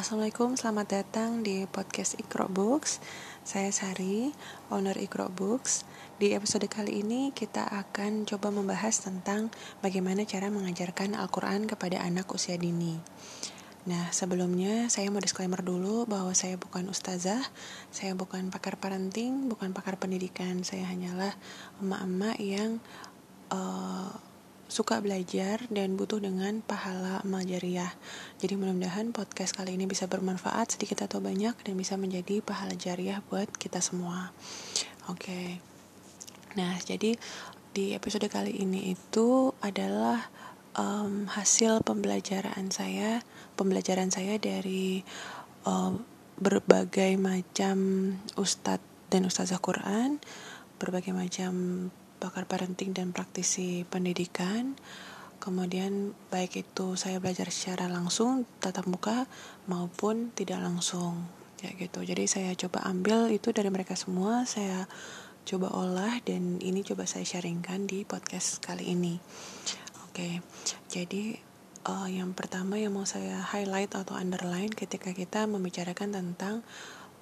[0.00, 3.04] Assalamualaikum, selamat datang di podcast Ikro Books.
[3.44, 4.32] Saya Sari,
[4.72, 5.84] owner Ikro Books.
[6.16, 9.52] Di episode kali ini kita akan coba membahas tentang
[9.84, 12.96] bagaimana cara mengajarkan Al-Quran kepada anak usia dini.
[13.92, 17.44] Nah, sebelumnya saya mau disclaimer dulu bahwa saya bukan ustazah,
[17.92, 20.64] saya bukan pakar parenting, bukan pakar pendidikan.
[20.64, 21.36] Saya hanyalah
[21.84, 22.80] emak-emak yang
[23.52, 24.16] uh,
[24.70, 27.90] suka belajar dan butuh dengan pahala amal jariah.
[28.38, 33.18] Jadi mudah-mudahan podcast kali ini bisa bermanfaat sedikit atau banyak dan bisa menjadi pahala jariah
[33.26, 34.30] buat kita semua.
[35.10, 35.26] Oke.
[35.26, 35.48] Okay.
[36.54, 37.18] Nah, jadi
[37.74, 40.30] di episode kali ini itu adalah
[40.78, 43.26] um, hasil pembelajaran saya,
[43.58, 45.02] pembelajaran saya dari
[45.66, 46.02] um,
[46.38, 47.76] berbagai macam
[48.38, 50.22] ustadz dan ustazah Quran,
[50.78, 51.52] berbagai macam
[52.20, 54.76] pakar parenting dan praktisi pendidikan.
[55.40, 59.24] Kemudian baik itu saya belajar secara langsung tatap muka
[59.64, 61.24] maupun tidak langsung
[61.64, 62.04] ya gitu.
[62.04, 64.84] Jadi saya coba ambil itu dari mereka semua, saya
[65.48, 69.16] coba olah dan ini coba saya sharingkan di podcast kali ini.
[70.04, 70.44] Oke.
[70.92, 71.40] Jadi
[71.88, 76.60] uh, yang pertama yang mau saya highlight atau underline ketika kita membicarakan tentang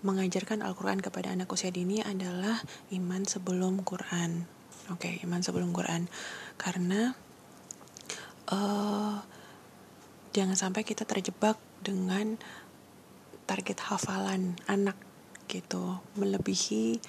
[0.02, 2.62] mengajarkan Al-Quran kepada anak usia dini adalah
[2.94, 4.57] iman sebelum Quran.
[4.88, 6.08] Oke, okay, iman sebelum Quran.
[6.56, 7.12] Karena
[8.48, 9.20] uh,
[10.32, 12.40] jangan sampai kita terjebak dengan
[13.44, 14.96] target hafalan anak
[15.48, 17.00] gitu, melebihi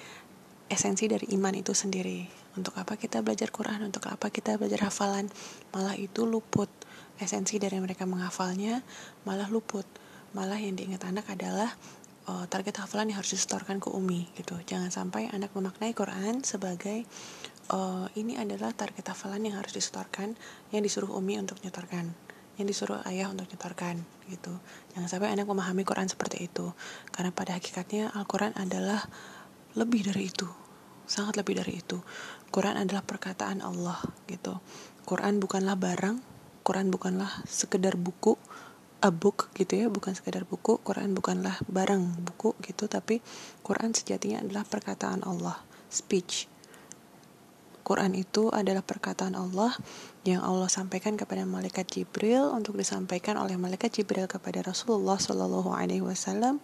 [0.68, 2.28] esensi dari iman itu sendiri.
[2.56, 3.88] Untuk apa kita belajar Quran?
[3.88, 5.28] Untuk apa kita belajar hafalan?
[5.72, 6.68] Malah itu luput
[7.20, 8.80] esensi dari mereka menghafalnya,
[9.28, 9.84] malah luput.
[10.32, 11.74] Malah yang diingat anak adalah
[12.30, 14.56] uh, target hafalan yang harus disetorkan ke Umi gitu.
[14.62, 17.04] Jangan sampai anak memaknai Quran sebagai
[17.70, 20.34] uh, ini adalah target hafalan yang harus disetorkan
[20.74, 22.12] yang disuruh umi untuk nyetorkan
[22.58, 24.52] yang disuruh ayah untuk nyetorkan gitu.
[24.92, 26.76] Jangan sampai anak memahami Quran seperti itu
[27.08, 29.00] karena pada hakikatnya Al-Quran adalah
[29.78, 30.44] lebih dari itu
[31.08, 32.04] sangat lebih dari itu.
[32.52, 33.96] Quran adalah perkataan Allah
[34.28, 34.60] gitu.
[35.08, 36.20] Quran bukanlah barang
[36.60, 38.36] Quran bukanlah sekedar buku
[39.00, 40.76] a book gitu ya bukan sekedar buku.
[40.84, 43.24] Quran bukanlah barang buku gitu tapi
[43.64, 45.56] Quran sejatinya adalah perkataan Allah
[45.88, 46.49] speech
[47.80, 49.72] Quran itu adalah perkataan Allah
[50.28, 56.04] yang Allah sampaikan kepada malaikat Jibril untuk disampaikan oleh malaikat Jibril kepada Rasulullah Shallallahu Alaihi
[56.04, 56.60] Wasallam.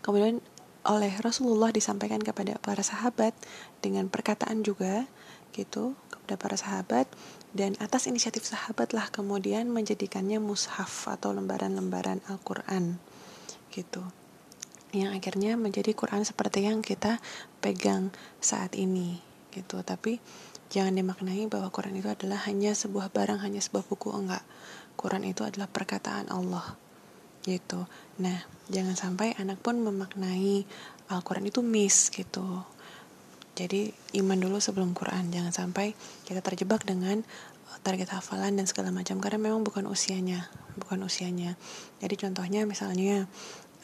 [0.00, 0.40] Kemudian
[0.82, 3.36] oleh Rasulullah disampaikan kepada para sahabat
[3.84, 5.06] dengan perkataan juga
[5.54, 7.06] gitu kepada para sahabat.
[7.52, 12.96] Dan atas inisiatif sahabat lah kemudian menjadikannya mushaf atau lembaran-lembaran Al-Quran
[13.68, 14.02] gitu.
[14.96, 17.20] Yang akhirnya menjadi Quran seperti yang kita
[17.60, 19.84] pegang saat ini gitu.
[19.84, 20.16] Tapi
[20.72, 24.08] jangan dimaknai bahwa Quran itu adalah hanya sebuah barang hanya sebuah buku.
[24.10, 24.42] Enggak.
[24.96, 26.80] Quran itu adalah perkataan Allah.
[27.44, 27.84] Gitu.
[28.24, 28.38] Nah
[28.72, 30.64] jangan sampai anak pun memaknai
[31.12, 32.64] Al-Quran itu miss gitu.
[33.52, 35.28] Jadi iman dulu sebelum Quran.
[35.28, 35.92] Jangan sampai
[36.24, 37.20] kita terjebak dengan
[37.68, 39.20] uh, target hafalan dan segala macam.
[39.20, 40.48] Karena memang bukan usianya.
[40.80, 41.60] Bukan usianya.
[42.00, 43.28] Jadi contohnya misalnya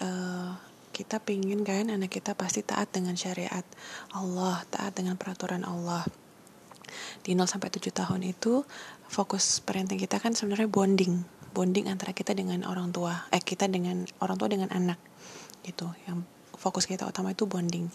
[0.01, 0.57] uh,
[0.99, 3.63] kita pingin kan anak kita pasti taat dengan syariat
[4.11, 6.03] Allah, taat dengan peraturan Allah.
[7.23, 8.67] Di 0 sampai 7 tahun itu
[9.07, 11.23] fokus parenting kita kan sebenarnya bonding,
[11.55, 14.99] bonding antara kita dengan orang tua, eh kita dengan orang tua dengan anak
[15.63, 15.87] gitu.
[16.11, 16.27] Yang
[16.59, 17.87] fokus kita utama itu bonding.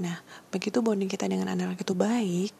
[0.00, 0.16] Nah,
[0.48, 2.56] begitu bonding kita dengan anak itu baik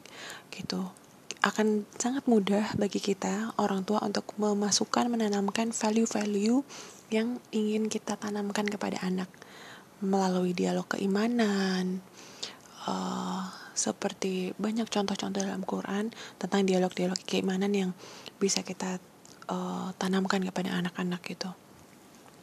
[0.52, 0.92] gitu,
[1.40, 6.60] akan sangat mudah bagi kita orang tua untuk memasukkan menanamkan value-value
[7.08, 9.32] yang ingin kita tanamkan kepada anak
[10.04, 12.04] melalui dialog keimanan
[12.84, 17.90] uh, seperti banyak contoh-contoh dalam Quran tentang dialog-dialog keimanan yang
[18.40, 18.96] bisa kita
[19.52, 21.52] uh, tanamkan kepada anak-anak gitu.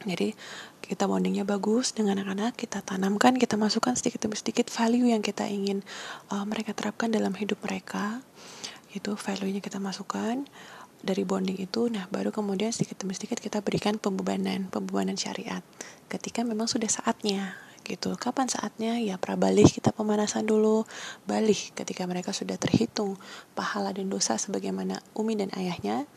[0.04, 0.36] Jadi
[0.84, 5.48] kita bondingnya bagus dengan anak-anak, kita tanamkan, kita masukkan sedikit demi sedikit value yang kita
[5.48, 5.80] ingin
[6.28, 8.20] uh, mereka terapkan dalam hidup mereka.
[8.92, 10.44] Itu value-nya kita masukkan
[11.04, 15.60] dari bonding itu, nah baru kemudian sedikit demi sedikit kita berikan pembebanan, pembebanan syariat.
[16.08, 18.16] Ketika memang sudah saatnya, gitu.
[18.16, 18.96] Kapan saatnya?
[18.96, 20.88] Ya prabalik kita pemanasan dulu,
[21.28, 23.20] balik ketika mereka sudah terhitung
[23.52, 26.08] pahala dan dosa sebagaimana umi dan ayahnya,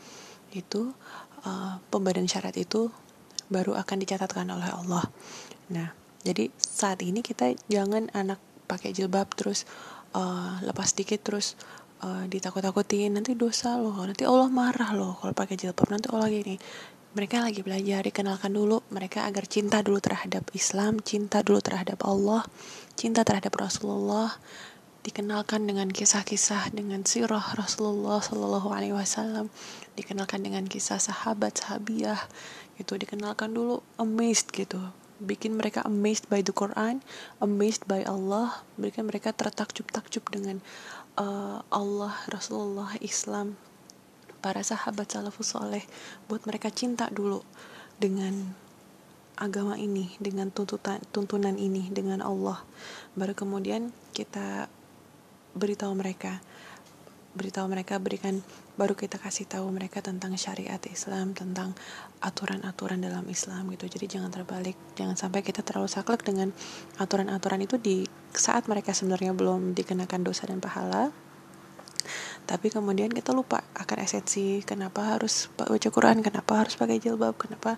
[0.56, 0.96] itu
[1.44, 2.88] uh, pembebanan syariat itu
[3.52, 5.04] baru akan dicatatkan oleh Allah.
[5.68, 5.92] Nah,
[6.24, 9.64] jadi saat ini kita jangan anak pakai jilbab terus
[10.12, 11.56] uh, lepas dikit terus
[12.02, 16.56] uh, ditakut-takutin nanti dosa loh nanti Allah marah loh kalau pakai jilbab nanti Allah gini
[17.16, 22.44] mereka lagi belajar dikenalkan dulu mereka agar cinta dulu terhadap Islam cinta dulu terhadap Allah
[22.94, 24.36] cinta terhadap Rasulullah
[25.06, 29.48] dikenalkan dengan kisah-kisah dengan sirah Rasulullah Shallallahu Alaihi Wasallam
[29.96, 32.20] dikenalkan dengan kisah sahabat sahabiah
[32.76, 34.78] itu dikenalkan dulu amazed gitu
[35.18, 37.02] bikin mereka amazed by the Quran
[37.42, 40.62] amazed by Allah bikin mereka tertakjub-takjub dengan
[41.18, 43.58] uh, Allah Rasulullah Islam
[44.38, 45.82] para sahabat salafus soleh
[46.30, 47.42] buat mereka cinta dulu
[47.98, 48.54] dengan
[49.38, 52.62] agama ini dengan tuntutan tuntunan ini dengan Allah.
[53.18, 54.70] Baru kemudian kita
[55.54, 56.38] beritahu mereka
[57.38, 58.42] beritahu mereka berikan
[58.74, 61.76] baru kita kasih tahu mereka tentang syariat Islam tentang
[62.18, 63.86] aturan-aturan dalam Islam gitu.
[63.86, 66.50] Jadi jangan terbalik jangan sampai kita terlalu saklek dengan
[66.98, 71.12] aturan-aturan itu di saat mereka sebenarnya belum dikenakan dosa dan pahala
[72.48, 77.76] tapi kemudian kita lupa akan esensi kenapa harus baca Quran kenapa harus pakai jilbab kenapa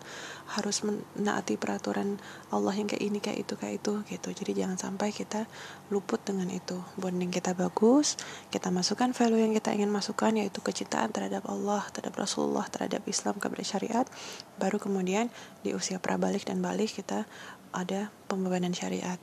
[0.55, 2.23] harus menaati peraturan
[2.55, 4.29] Allah yang kayak ini kayak itu kayak itu gitu.
[4.31, 5.51] Jadi jangan sampai kita
[5.91, 6.79] luput dengan itu.
[6.95, 8.15] Bonding kita bagus
[8.55, 13.43] kita masukkan value yang kita ingin masukkan yaitu kecintaan terhadap Allah terhadap Rasulullah terhadap Islam
[13.43, 14.07] kepada syariat.
[14.55, 15.35] Baru kemudian
[15.67, 17.27] di usia prabalik dan balik kita
[17.75, 19.19] ada pembebanan syariat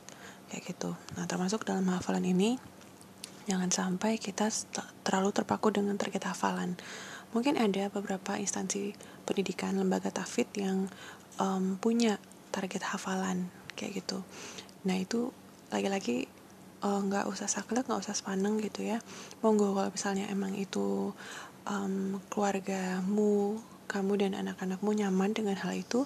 [0.48, 2.60] kayak gitu nah termasuk dalam hafalan ini
[3.48, 4.52] Jangan sampai kita
[5.00, 6.76] terlalu terpaku dengan target hafalan.
[7.32, 8.92] Mungkin ada beberapa instansi
[9.24, 10.92] pendidikan, lembaga tafid yang
[11.40, 12.20] um, punya
[12.52, 14.20] target hafalan kayak gitu.
[14.84, 15.32] Nah itu
[15.72, 16.28] lagi-lagi
[16.84, 19.00] uh, nggak -lagi, uh, usah saklek, nggak usah sepaneng gitu ya.
[19.40, 21.16] Monggo kalau misalnya emang itu
[21.64, 23.56] um, keluargamu,
[23.88, 26.04] kamu dan anak-anakmu nyaman dengan hal itu,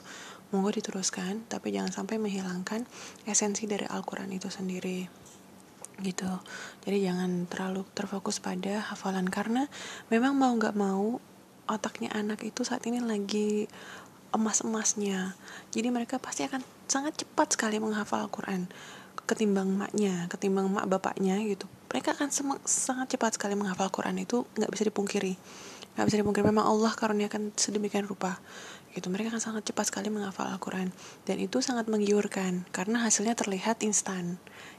[0.55, 1.43] monggo diteruskan.
[1.51, 2.87] Tapi jangan sampai menghilangkan
[3.27, 5.11] esensi dari Al-Quran itu sendiri.
[5.99, 6.31] Gitu.
[6.87, 9.67] Jadi jangan terlalu terfokus pada hafalan karena
[10.09, 11.19] memang mau nggak mau
[11.67, 13.67] otaknya anak itu saat ini lagi
[14.31, 15.35] emas-emasnya.
[15.75, 18.71] Jadi mereka pasti akan sangat cepat sekali menghafal Al-Quran
[19.23, 21.71] ketimbang maknya ketimbang mak bapaknya gitu.
[21.93, 22.29] Mereka akan
[22.65, 25.37] sangat cepat sekali menghafal Quran itu nggak bisa dipungkiri
[25.95, 28.41] nggak bisa dipungkiri memang Allah karuniakan sedemikian rupa.
[28.93, 30.93] Gitu mereka akan sangat cepat sekali menghafal Al-Quran.
[31.25, 34.37] Dan itu sangat menggiurkan karena hasilnya terlihat instan.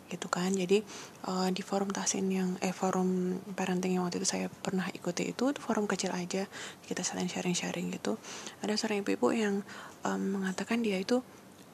[0.09, 0.53] Gitu kan?
[0.53, 0.85] Jadi
[1.25, 5.49] uh, di forum tasin yang eh forum parenting yang waktu itu saya pernah ikuti itu
[5.57, 6.45] forum kecil aja.
[6.85, 8.21] Kita saling sharing-sharing gitu.
[8.61, 9.65] Ada seorang ibu-ibu yang
[10.05, 11.25] um, mengatakan dia itu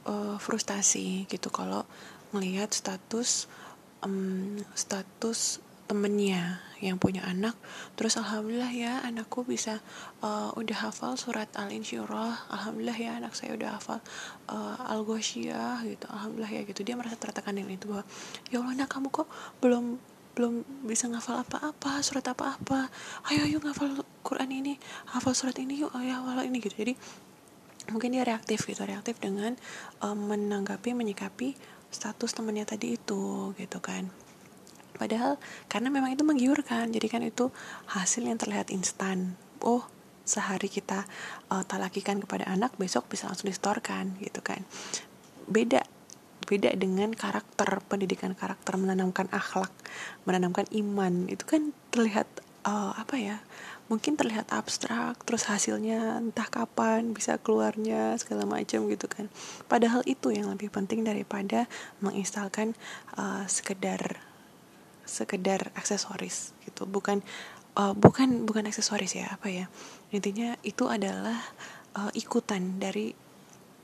[0.07, 1.83] uh, frustasi gitu kalau
[2.31, 3.51] melihat status
[4.05, 5.59] um, status
[5.89, 7.57] temennya yang punya anak.
[7.97, 9.81] Terus alhamdulillah ya anakku bisa
[10.21, 13.99] uh, udah hafal surat al insyirah alhamdulillah ya anak saya udah hafal
[14.53, 16.05] uh, al ghasyiyah gitu.
[16.05, 16.85] Alhamdulillah ya gitu.
[16.85, 18.05] Dia merasa tertekan dengan itu bahwa
[18.53, 19.27] ya Allah anak kamu kok
[19.59, 19.97] belum
[20.37, 22.87] belum bisa ngafal apa-apa surat apa-apa.
[23.33, 24.73] Ayo ayo ngafal Quran ini
[25.09, 26.77] hafal surat ini yuk ya hafal ini gitu.
[26.77, 26.93] Jadi
[27.89, 29.57] mungkin dia reaktif gitu reaktif dengan
[30.05, 31.57] um, menanggapi menyikapi
[31.89, 34.28] status temannya tadi itu gitu kan
[34.97, 35.37] padahal
[35.67, 37.51] karena memang itu menggiurkan jadi kan itu
[37.91, 39.37] hasil yang terlihat instan.
[39.59, 39.85] Oh
[40.29, 41.09] sehari kita
[41.49, 44.61] uh, talakikan kepada anak besok bisa langsung distorkan gitu kan.
[45.49, 45.81] Beda
[46.45, 49.73] beda dengan karakter pendidikan karakter menanamkan akhlak
[50.29, 51.25] menanamkan iman.
[51.25, 52.29] Itu kan terlihat
[52.69, 53.37] uh, apa ya
[53.89, 59.33] mungkin terlihat abstrak terus hasilnya entah kapan bisa keluarnya segala macam gitu kan.
[59.65, 61.65] Padahal itu yang lebih penting daripada
[61.97, 62.77] menginstalkan
[63.17, 64.28] uh, sekedar
[65.09, 66.85] sekedar aksesoris gitu.
[66.85, 67.25] Bukan
[67.75, 69.65] uh, bukan bukan aksesoris ya apa ya.
[70.13, 71.41] Intinya itu adalah
[71.97, 73.13] uh, ikutan dari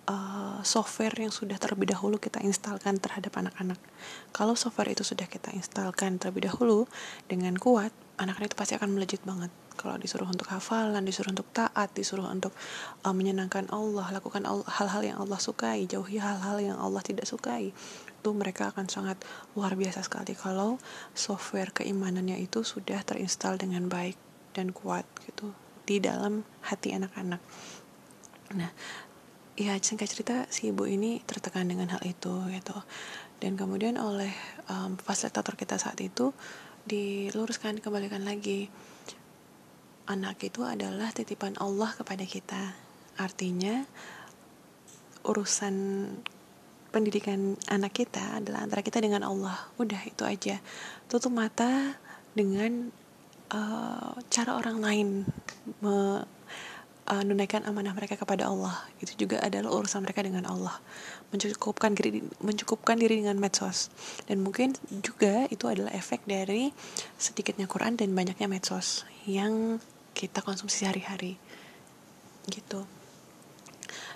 [0.10, 3.82] uh, software yang sudah terlebih dahulu kita instalkan terhadap anak-anak.
[4.32, 6.86] Kalau software itu sudah kita instalkan terlebih dahulu
[7.26, 9.52] dengan kuat anak-anak itu pasti akan melejit banget.
[9.76, 12.56] Kalau disuruh untuk hafalan, disuruh untuk taat, disuruh untuk
[13.04, 17.76] uh, menyenangkan Allah, lakukan hal-hal yang Allah sukai, jauhi hal-hal yang Allah tidak sukai
[18.26, 19.22] itu mereka akan sangat
[19.54, 20.82] luar biasa sekali kalau
[21.14, 24.18] software keimanannya itu sudah terinstal dengan baik
[24.58, 25.54] dan kuat gitu
[25.86, 27.38] di dalam hati anak-anak.
[28.58, 28.74] Nah,
[29.54, 32.74] ya singkat cerita si ibu ini tertekan dengan hal itu gitu.
[33.38, 34.34] Dan kemudian oleh
[34.74, 36.34] um, fasilitator kita saat itu
[36.90, 38.74] diluruskan kembalikan lagi
[40.10, 42.74] anak itu adalah titipan Allah kepada kita.
[43.22, 43.86] Artinya
[45.22, 45.78] urusan
[46.96, 49.68] pendidikan anak kita adalah antara kita dengan Allah.
[49.76, 50.64] Udah itu aja.
[51.12, 52.00] Tutup mata
[52.32, 52.88] dengan
[53.52, 55.28] uh, cara orang lain
[55.84, 58.80] menunaikan uh, amanah mereka kepada Allah.
[59.04, 60.80] Itu juga adalah urusan mereka dengan Allah.
[61.36, 63.92] Mencukupkan diri mencukupkan diri dengan medsos.
[64.32, 66.72] Dan mungkin juga itu adalah efek dari
[67.20, 69.84] sedikitnya Quran dan banyaknya medsos yang
[70.16, 71.36] kita konsumsi sehari-hari.
[72.48, 72.95] Gitu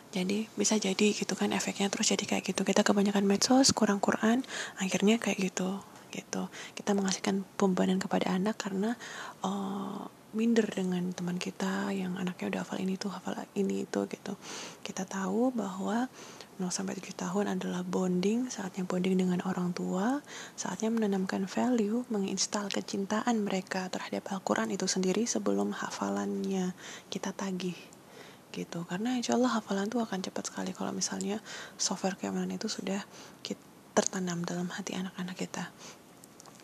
[0.10, 2.62] jadi bisa jadi gitu kan efeknya terus jadi kayak gitu.
[2.66, 4.42] Kita kebanyakan medsos kurang Quran
[4.82, 6.50] akhirnya kayak gitu gitu.
[6.74, 8.98] Kita mengasihkan pembebanan kepada anak karena
[9.46, 14.34] uh, minder dengan teman kita yang anaknya udah hafal ini tuh hafal ini itu gitu.
[14.82, 16.10] Kita tahu bahwa
[16.60, 20.20] 0 sampai 7 tahun adalah bonding saatnya bonding dengan orang tua
[20.60, 26.76] saatnya menanamkan value menginstal kecintaan mereka terhadap Al-Quran itu sendiri sebelum hafalannya
[27.08, 27.80] kita tagih
[28.52, 28.86] gitu.
[28.86, 31.42] Karena insya Allah hafalan tuh akan cepat sekali kalau misalnya
[31.78, 33.06] software keamanan itu sudah
[34.00, 35.68] tertanam dalam hati anak-anak kita.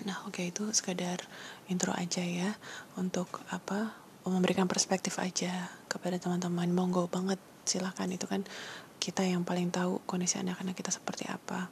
[0.08, 1.20] Nah oke okay, itu sekadar
[1.68, 2.56] intro aja ya
[2.96, 3.92] untuk apa
[4.24, 6.72] memberikan perspektif aja kepada teman-teman.
[6.72, 7.36] Monggo banget
[7.68, 8.48] silahkan itu kan
[9.04, 11.68] kita yang paling tahu kondisi anak-anak kita seperti apa.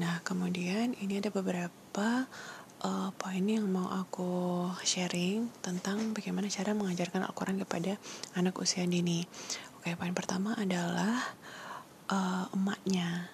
[0.00, 2.24] Nah kemudian ini ada beberapa
[2.84, 7.96] uh, poin yang mau aku sharing tentang bagaimana cara mengajarkan Al-Quran kepada
[8.36, 9.24] anak usia dini.
[9.80, 11.16] Oke, poin pertama adalah
[12.10, 13.30] uh, emaknya.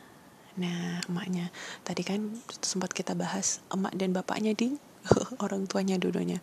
[0.61, 1.49] Nah, emaknya.
[1.83, 2.21] Tadi kan
[2.61, 4.77] sempat kita bahas emak dan bapaknya di
[5.45, 6.39] orang tuanya dulunya.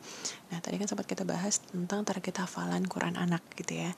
[0.49, 3.93] Nah, tadi kan sempat kita bahas tentang target hafalan Quran anak gitu ya.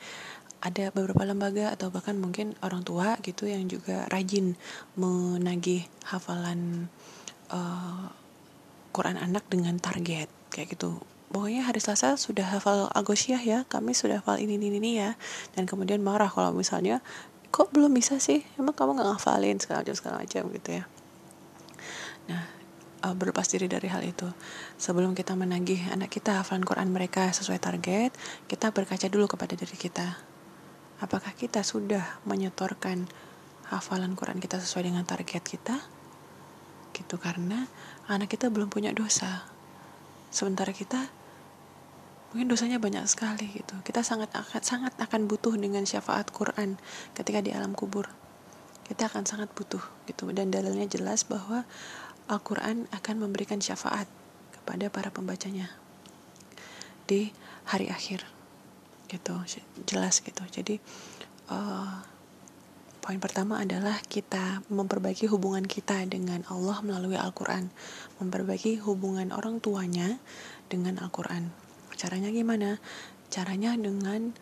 [0.62, 4.54] Ada beberapa lembaga atau bahkan mungkin orang tua gitu yang juga rajin
[4.94, 6.86] menagih hafalan
[7.50, 8.14] uh,
[8.92, 11.00] Quran anak dengan target kayak gitu.
[11.32, 15.16] Pokoknya hari Selasa sudah hafal Agosiah ya kami sudah hafal ini ini ini ya.
[15.56, 17.00] Dan kemudian marah kalau misalnya
[17.56, 18.44] kok belum bisa sih?
[18.60, 19.58] Emang kamu nggak ngafalin?
[19.64, 20.84] Segala macam segala macam gitu ya.
[22.28, 22.62] Nah
[23.02, 24.30] uh, berlepas diri dari hal itu.
[24.78, 28.14] Sebelum kita menagih anak kita hafalan Quran mereka sesuai target
[28.46, 30.22] kita berkaca dulu kepada diri kita.
[31.02, 33.10] Apakah kita sudah menyetorkan
[33.74, 35.82] hafalan Quran kita sesuai dengan target kita?
[36.94, 37.66] Gitu karena
[38.12, 39.48] anak kita belum punya dosa.
[40.32, 41.08] Sementara kita
[42.32, 43.76] mungkin dosanya banyak sekali gitu.
[43.84, 46.80] Kita sangat akan sangat akan butuh dengan syafaat Quran
[47.16, 48.08] ketika di alam kubur.
[48.88, 50.28] Kita akan sangat butuh gitu.
[50.36, 51.64] Dan dalilnya jelas bahwa
[52.28, 54.08] Al-Quran akan memberikan syafaat
[54.56, 55.72] kepada para pembacanya
[57.08, 57.32] di
[57.68, 58.24] hari akhir
[59.12, 59.36] gitu.
[59.88, 60.44] Jelas gitu.
[60.48, 60.80] Jadi
[61.52, 62.11] uh,
[63.02, 67.74] Poin pertama adalah kita memperbaiki hubungan kita dengan Allah melalui Al-Quran.
[68.22, 70.22] Memperbaiki hubungan orang tuanya
[70.70, 71.50] dengan Al-Quran.
[71.98, 72.78] Caranya gimana?
[73.34, 74.38] Caranya dengan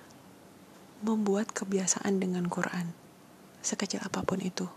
[1.00, 2.92] membuat kebiasaan dengan Quran.
[3.63, 4.68] Sekecil apa pun itu.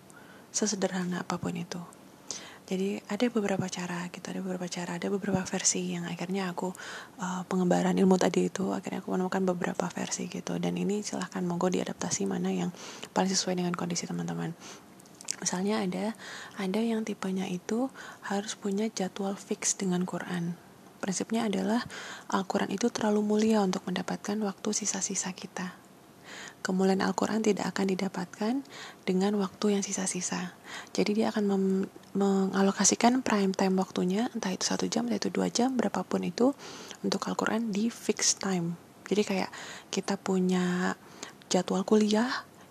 [0.54, 2.01] Sesederhana apa pun itu
[2.62, 6.70] jadi ada beberapa cara gitu ada beberapa cara ada beberapa versi yang akhirnya aku
[7.18, 10.62] uh, pengembaraan ilmu tadi itu akhirnya aku menemukan beberapa versi gitu.
[10.62, 12.70] Dan ini silahkan monggo diadaptasi mana yang
[13.10, 14.54] paling sesuai dengan kondisi teman-teman.
[15.42, 16.14] Misalnya ada
[16.54, 17.90] ada yang tipenya itu
[18.30, 20.54] harus punya jadwal fix dengan Quran.
[21.02, 21.82] Prinsipnya adalah
[22.30, 25.81] Al-Quran itu terlalu mulia untuk mendapatkan waktu sisa-sisa kita
[26.62, 28.54] kemuliaan Al-Quran tidak akan didapatkan
[29.04, 30.54] dengan waktu yang sisa-sisa.
[30.94, 31.44] Jadi dia akan
[32.14, 36.54] mengalokasikan prime time waktunya, entah itu satu jam, entah itu dua jam, berapapun itu
[37.02, 38.78] untuk Al-Quran di fixed time.
[39.10, 39.50] Jadi kayak
[39.90, 40.96] kita punya
[41.50, 42.30] jadwal kuliah,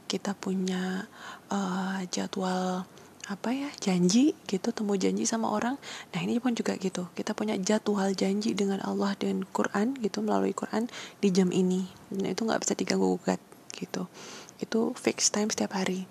[0.10, 1.06] kita punya
[1.54, 2.88] uh, jadwal
[3.30, 5.80] apa ya janji gitu temu janji sama orang
[6.12, 10.52] nah ini pun juga gitu kita punya jadwal janji dengan Allah dan Quran gitu melalui
[10.52, 10.92] Quran
[11.24, 13.40] di jam ini dan itu nggak bisa diganggu gugat
[13.74, 14.08] gitu.
[14.62, 16.06] Itu fix time setiap hari.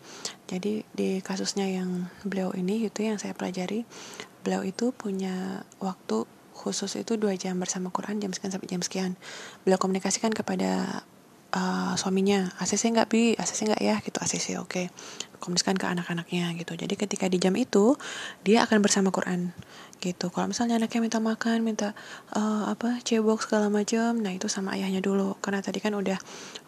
[0.51, 3.87] Jadi di kasusnya yang beliau ini itu yang saya pelajari
[4.41, 6.25] beliau itu punya waktu
[6.57, 9.13] khusus itu dua jam bersama Quran jam sekian sampai jam sekian.
[9.65, 11.05] Beliau komunikasikan kepada
[11.57, 13.33] uh, suaminya ACC nggak bi?
[13.37, 13.97] ACC nggak ya?
[14.05, 14.69] Gitu ACC oke.
[14.69, 14.87] Okay.
[15.41, 16.77] komunikasikan ke anak-anaknya gitu.
[16.77, 17.97] Jadi ketika di jam itu
[18.45, 19.57] dia akan bersama Quran
[20.01, 20.33] gitu.
[20.33, 21.93] Kalau misalnya anaknya minta makan minta
[22.33, 25.37] uh, apa cebok segala macam nah itu sama ayahnya dulu.
[25.39, 26.17] Karena tadi kan udah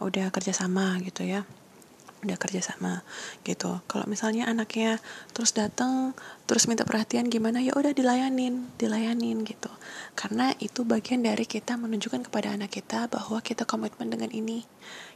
[0.04, 1.42] udah kerja sama gitu ya.
[2.22, 3.02] Udah kerja sama
[3.42, 3.82] gitu.
[3.90, 5.02] Kalau misalnya anaknya
[5.34, 6.14] terus datang
[6.46, 9.72] terus minta perhatian gimana ya udah dilayanin dilayanin gitu.
[10.14, 14.62] Karena itu bagian dari kita menunjukkan kepada anak kita bahwa kita komitmen dengan ini.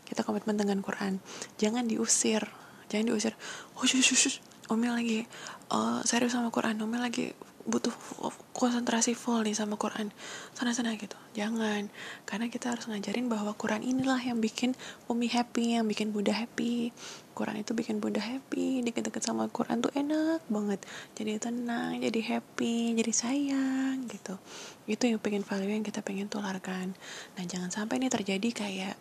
[0.02, 1.22] Kita komitmen dengan Quran.
[1.60, 2.42] Jangan diusir.
[2.90, 3.34] Jangan diusir.
[3.78, 5.22] Oh shush, shush, Umi lagi
[5.70, 6.78] uh, serius sama Quran.
[6.82, 7.30] Umi lagi
[7.66, 7.90] butuh
[8.54, 10.14] konsentrasi full nih sama Quran.
[10.54, 11.18] Sana-sana gitu.
[11.34, 11.90] Jangan.
[12.24, 14.78] Karena kita harus ngajarin bahwa Quran inilah yang bikin
[15.10, 16.94] Umi happy yang bikin Bunda happy.
[17.36, 18.86] Quran itu bikin Bunda happy.
[18.86, 20.80] Deket-deket sama Quran tuh enak banget.
[21.18, 24.38] Jadi tenang jadi happy jadi sayang gitu.
[24.86, 26.94] Itu yang pengen value yang kita pengen tularkan.
[27.34, 28.94] Nah jangan sampai ini terjadi kayak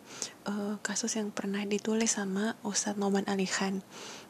[0.50, 3.80] uh, kasus yang pernah ditulis sama Ustadz Noman Ali Khan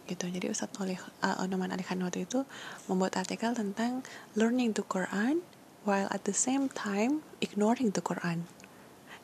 [0.06, 0.30] gitu.
[0.30, 2.46] Jadi Ustadz Oleh uh, Noman Ali Khan waktu itu
[2.86, 4.06] membuat artikel tentang
[4.38, 5.42] learning the Quran
[5.86, 8.46] while at the same time ignoring the Quran.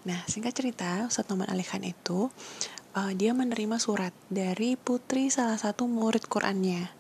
[0.03, 2.31] Nah singkat cerita Ustadz Noman Ali Khan itu
[2.99, 6.91] uh, dia menerima surat dari putri salah satu murid Qurannya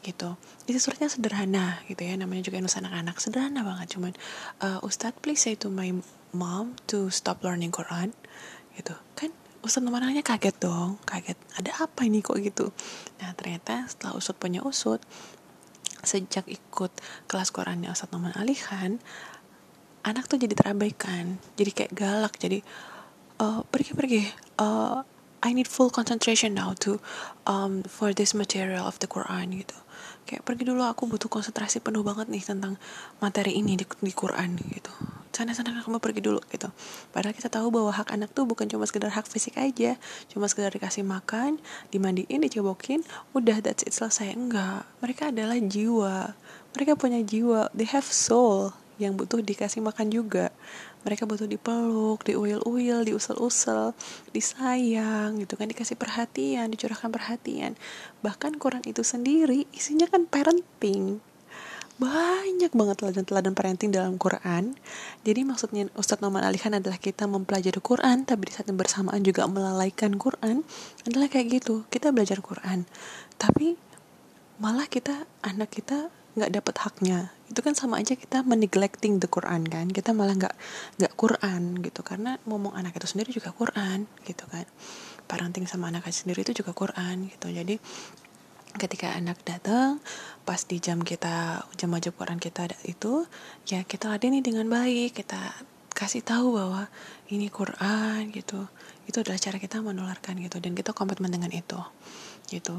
[0.00, 0.36] gitu.
[0.64, 2.16] Isi suratnya sederhana gitu ya.
[2.16, 3.16] Namanya juga nusa anak-anak.
[3.20, 4.12] Sederhana banget cuman
[4.64, 5.92] uh, Ustadz please say to my
[6.32, 8.14] mom to stop learning Quran
[8.78, 8.96] gitu.
[9.18, 12.72] Kan Ustadz nomananya kaget dong kaget ada apa ini kok gitu?
[13.20, 15.04] Nah ternyata setelah Ustadz punya Usut
[16.00, 16.92] sejak ikut
[17.28, 18.96] kelas Qurannya Ustadz Noman Alihan
[20.00, 22.64] anak tuh jadi terabaikan jadi kayak galak jadi
[23.36, 24.20] uh, pergi pergi
[24.64, 25.04] uh,
[25.44, 27.00] I need full concentration now to
[27.44, 29.76] um, for this material of the Quran gitu.
[30.28, 32.76] Kayak pergi dulu aku butuh konsentrasi penuh banget nih tentang
[33.24, 36.68] materi ini di, di Quran gitu sana sana kamu pergi dulu gitu.
[37.14, 39.94] Padahal kita tahu bahwa hak anak tuh bukan cuma sekedar hak fisik aja
[40.26, 41.62] cuma sekedar dikasih makan
[41.94, 44.34] dimandiin dicobokin udah that's it selesai.
[44.34, 44.86] Enggak.
[45.02, 46.34] Mereka adalah jiwa.
[46.74, 47.70] Mereka punya jiwa.
[47.74, 50.52] They have soul yang butuh dikasih makan juga.
[51.00, 53.96] Mereka butuh dipeluk, diuil-uil, diusel-usel,
[54.36, 57.72] disayang gitu kan, dikasih perhatian, dicurahkan perhatian.
[58.20, 61.24] Bahkan Quran itu sendiri isinya kan parenting.
[62.00, 64.72] Banyak banget teladan-teladan parenting dalam Quran.
[65.20, 69.44] Jadi maksudnya Ustadz Noman Alihan adalah kita mempelajari Quran, tapi di saat yang bersamaan juga
[69.44, 70.64] melalaikan Quran.
[71.04, 72.88] Adalah kayak gitu, kita belajar Quran.
[73.36, 73.76] Tapi
[74.64, 79.66] malah kita, anak kita nggak dapat haknya itu kan sama aja kita meneglecting the Quran
[79.66, 80.54] kan kita malah nggak
[81.02, 84.62] nggak Quran gitu karena ngomong anak itu sendiri juga Quran gitu kan
[85.26, 87.82] parenting sama anak sendiri itu juga Quran gitu jadi
[88.78, 89.98] ketika anak datang
[90.46, 93.26] pas di jam kita jam wajib Quran kita itu
[93.66, 95.66] ya kita ladeni dengan baik kita
[96.00, 96.88] kasih tahu bahwa
[97.28, 98.64] ini Quran gitu.
[99.04, 101.76] Itu adalah cara kita menularkan gitu dan kita komitmen dengan itu
[102.48, 102.72] gitu.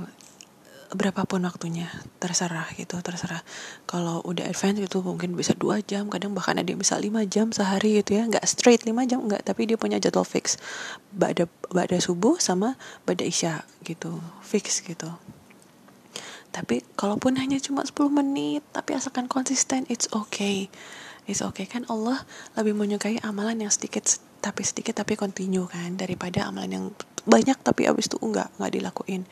[0.92, 1.88] Berapapun waktunya
[2.20, 3.46] terserah gitu terserah.
[3.88, 7.54] Kalau udah advance itu mungkin bisa dua jam kadang bahkan ada yang bisa lima jam
[7.54, 8.28] sehari gitu ya.
[8.28, 10.58] Nggak straight lima jam nggak tapi dia punya jadwal fix.
[11.14, 15.14] Pada pada subuh sama pada isya gitu fix gitu
[16.52, 20.68] tapi kalaupun hanya cuma 10 menit tapi asalkan konsisten it's okay.
[21.30, 21.64] It's okay.
[21.70, 22.28] Kan Allah
[22.60, 24.04] lebih menyukai amalan yang sedikit
[24.42, 26.86] tapi sedikit tapi continue kan daripada amalan yang
[27.22, 29.24] banyak tapi abis itu enggak enggak dilakuin.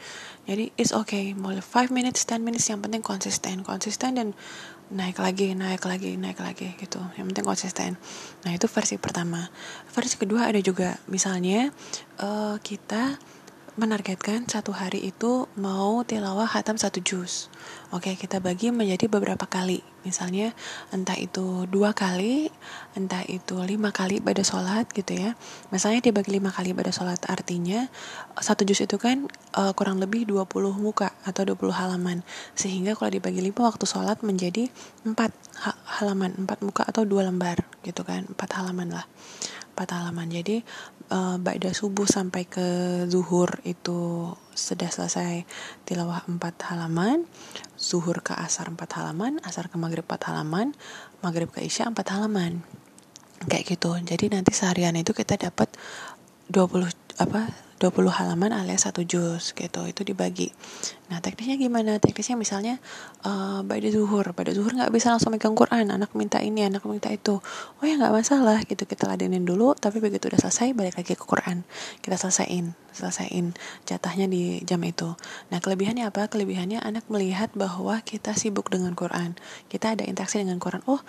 [0.45, 1.33] Jadi it's okay.
[1.33, 3.65] Mulai 5 minutes 10 minutes yang penting konsisten.
[3.65, 4.27] Konsisten dan
[4.89, 7.01] naik lagi naik lagi naik lagi gitu.
[7.17, 7.91] Yang penting konsisten.
[8.45, 9.49] Nah itu versi pertama.
[9.89, 11.01] Versi kedua ada juga.
[11.09, 11.73] Misalnya
[12.21, 13.17] uh, kita
[13.79, 17.47] menargetkan satu hari itu mau tilawah hatam satu juz.
[17.95, 19.79] Oke, kita bagi menjadi beberapa kali.
[20.03, 20.51] Misalnya,
[20.91, 22.51] entah itu dua kali,
[22.99, 25.39] entah itu lima kali pada sholat gitu ya.
[25.71, 27.87] Misalnya dibagi lima kali pada sholat, artinya
[28.35, 32.27] satu juz itu kan uh, kurang lebih 20 muka atau 20 halaman.
[32.59, 34.67] Sehingga kalau dibagi lima waktu sholat menjadi
[35.07, 35.31] empat
[36.03, 39.07] halaman, empat muka atau dua lembar gitu kan, empat halaman lah.
[39.79, 40.27] empat halaman.
[40.27, 40.59] Jadi
[41.09, 42.67] uh, ba'da subuh sampai ke
[43.09, 45.45] zuhur itu sudah selesai
[45.85, 47.25] tilawah 4 halaman
[47.79, 50.73] zuhur ke asar 4 halaman asar ke maghrib 4 halaman
[51.19, 52.63] maghrib ke isya 4 halaman.
[53.47, 53.95] Kayak gitu.
[54.03, 55.71] Jadi nanti seharian itu kita dapat
[56.51, 56.91] 20
[57.23, 59.81] apa 20 halaman alias satu juz gitu.
[59.87, 60.51] Itu dibagi.
[61.07, 61.95] Nah teknisnya gimana?
[61.97, 62.75] Teknisnya misalnya
[63.23, 64.35] uh, pada zuhur.
[64.35, 65.87] Pada zuhur nggak bisa langsung megang Quran.
[65.87, 67.39] Anak minta ini anak minta itu.
[67.79, 68.83] Oh ya nggak masalah gitu.
[68.83, 71.63] Kita ladenin dulu tapi begitu udah selesai balik lagi ke Quran.
[72.03, 73.55] Kita selesaiin selesaiin
[73.87, 75.15] jatahnya di jam itu.
[75.49, 76.27] Nah kelebihannya apa?
[76.27, 79.39] Kelebihannya anak melihat bahwa kita sibuk dengan Quran.
[79.71, 80.83] Kita ada interaksi dengan Quran.
[80.83, 80.99] Oh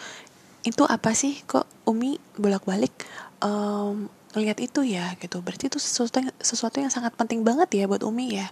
[0.63, 1.41] itu apa sih?
[1.43, 2.93] Kok Umi bolak-balik
[3.43, 5.43] um, ngelihat itu ya gitu.
[5.43, 8.49] Berarti itu sesuatu yang, sesuatu yang sangat penting banget ya buat Umi ya.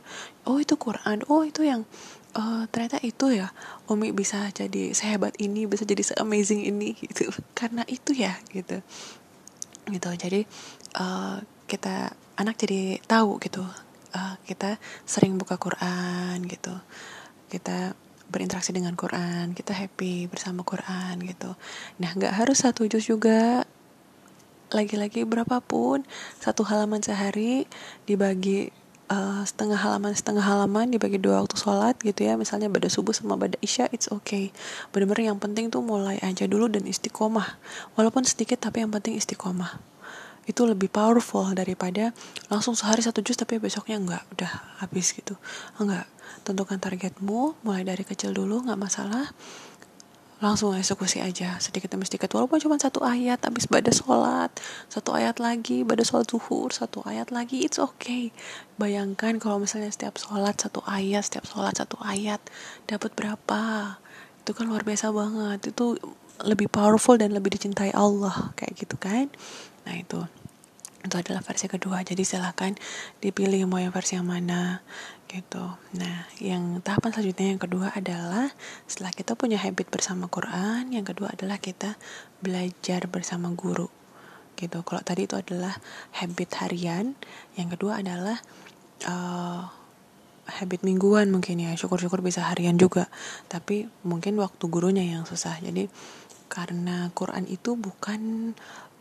[0.49, 1.23] Oh itu Quran.
[1.31, 1.87] Oh itu yang
[2.35, 3.55] uh, ternyata itu ya.
[3.87, 7.31] Umi bisa jadi sehebat ini bisa jadi seamazing ini gitu.
[7.55, 8.83] Karena itu ya gitu.
[9.87, 10.11] Gitu.
[10.19, 10.41] Jadi
[10.99, 11.39] uh,
[11.71, 13.63] kita anak jadi tahu gitu.
[14.17, 16.75] Uh, kita sering buka Quran gitu.
[17.47, 17.95] Kita
[18.29, 21.57] berinteraksi dengan Quran kita happy bersama Quran gitu.
[21.97, 23.65] Nah nggak harus satu juz juga
[24.73, 26.05] lagi-lagi berapapun
[26.39, 27.65] satu halaman sehari
[28.05, 28.69] dibagi
[29.09, 32.37] uh, setengah halaman setengah halaman dibagi dua waktu sholat gitu ya.
[32.37, 34.53] Misalnya pada subuh sama pada isya it's okay.
[34.93, 37.59] Bener-bener yang penting tuh mulai aja dulu dan istiqomah.
[37.97, 39.81] Walaupun sedikit tapi yang penting istiqomah.
[40.49, 42.17] Itu lebih powerful daripada
[42.49, 45.37] langsung sehari satu jus tapi besoknya enggak udah habis gitu.
[45.77, 46.09] Enggak
[46.45, 49.33] tentukan targetmu mulai dari kecil dulu nggak masalah
[50.39, 52.31] langsung eksekusi aja sedikit demi sedikit.
[52.31, 54.55] Walaupun cuma satu ayat habis pada sholat.
[54.87, 56.71] Satu ayat lagi pada sholat zuhur.
[56.71, 58.31] Satu ayat lagi it's okay.
[58.79, 62.39] Bayangkan kalau misalnya setiap sholat satu ayat setiap sholat satu ayat
[62.87, 63.63] dapat berapa?
[64.47, 65.75] Itu kan luar biasa banget.
[65.75, 65.99] Itu
[66.47, 68.55] lebih powerful dan lebih dicintai Allah.
[68.55, 69.27] Kayak gitu kan?
[69.91, 70.23] Nah itu.
[71.03, 72.07] Itu adalah versi kedua.
[72.07, 72.79] Jadi silahkan
[73.19, 74.87] dipilih mau yang versi yang mana
[75.29, 75.77] gitu.
[75.95, 78.49] Nah, yang tahapan selanjutnya yang kedua adalah
[78.89, 82.01] setelah kita punya habit bersama Quran, yang kedua adalah kita
[82.41, 83.93] belajar bersama guru.
[84.59, 85.71] gitu kalau tadi itu adalah
[86.19, 87.15] habit harian
[87.55, 88.43] yang kedua adalah
[89.07, 89.71] uh,
[90.49, 93.07] habit mingguan mungkin ya syukur-syukur bisa harian juga
[93.47, 95.87] tapi mungkin waktu gurunya yang susah jadi
[96.51, 98.51] karena Quran itu bukan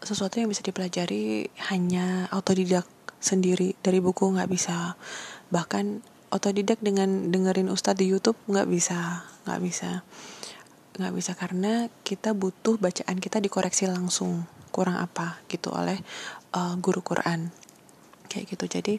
[0.04, 2.86] sesuatu yang bisa dipelajari hanya autodidak
[3.18, 4.94] sendiri dari buku nggak bisa
[5.50, 10.04] bahkan otodidak dengan dengerin ustadz di YouTube nggak bisa nggak bisa.
[10.98, 14.44] Nggak bisa karena kita butuh bacaan kita dikoreksi langsung
[14.76, 15.98] kurang apa gitu oleh
[16.52, 17.50] uh, guru Quran.
[18.28, 18.66] Kayak gitu.
[18.68, 18.94] Jadi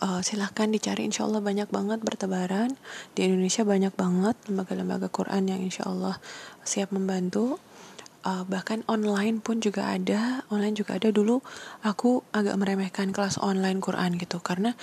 [0.00, 1.04] uh, silahkan dicari.
[1.04, 2.72] Insya Allah banyak banget bertebaran.
[3.12, 6.16] Di Indonesia banyak banget lembaga-lembaga Quran yang insya Allah
[6.64, 7.60] siap membantu.
[8.26, 10.42] Uh, bahkan online pun juga ada.
[10.48, 11.12] Online juga ada.
[11.12, 11.38] Dulu
[11.84, 14.40] aku agak meremehkan kelas online Quran gitu.
[14.40, 14.74] Karena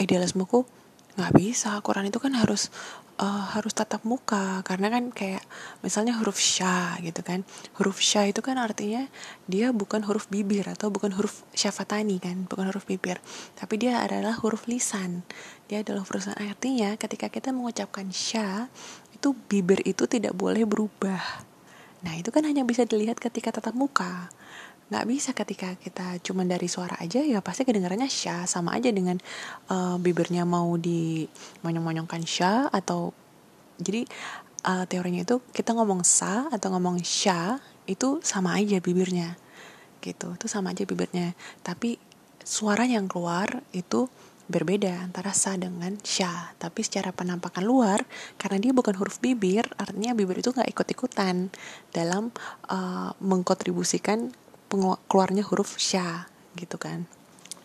[0.00, 0.79] idealismeku
[1.18, 2.70] nggak bisa Quran itu kan harus
[3.20, 4.64] uh, harus tatap muka.
[4.64, 5.44] Karena kan kayak
[5.84, 7.44] misalnya huruf sya gitu kan.
[7.76, 9.06] Huruf sya itu kan artinya
[9.46, 13.20] dia bukan huruf bibir atau bukan huruf syafatani kan bukan huruf bibir.
[13.54, 15.22] Tapi dia adalah huruf lisan.
[15.68, 16.36] Dia adalah huruf lisan.
[16.40, 18.72] Artinya ketika kita mengucapkan sya
[19.14, 21.44] itu bibir itu tidak boleh berubah.
[22.00, 24.32] Nah itu kan hanya bisa dilihat ketika tatap muka
[24.90, 29.16] nggak bisa ketika kita cuma dari suara aja ya pasti kedengarannya sya sama aja dengan
[29.70, 31.24] uh, bibirnya mau di
[31.62, 33.14] monyong-monyongkan sya atau
[33.78, 34.04] jadi
[34.66, 39.38] uh, teorinya itu kita ngomong sa atau ngomong sya itu sama aja bibirnya
[40.00, 40.34] gitu.
[40.36, 41.36] Itu sama aja bibirnya.
[41.60, 42.00] Tapi
[42.40, 44.08] suara yang keluar itu
[44.50, 48.02] berbeda antara sa dengan sya tapi secara penampakan luar
[48.34, 51.54] karena dia bukan huruf bibir artinya bibir itu nggak ikut-ikutan
[51.94, 52.34] dalam
[52.66, 54.34] uh, mengkontribusikan
[55.10, 57.10] keluarnya huruf sya gitu kan.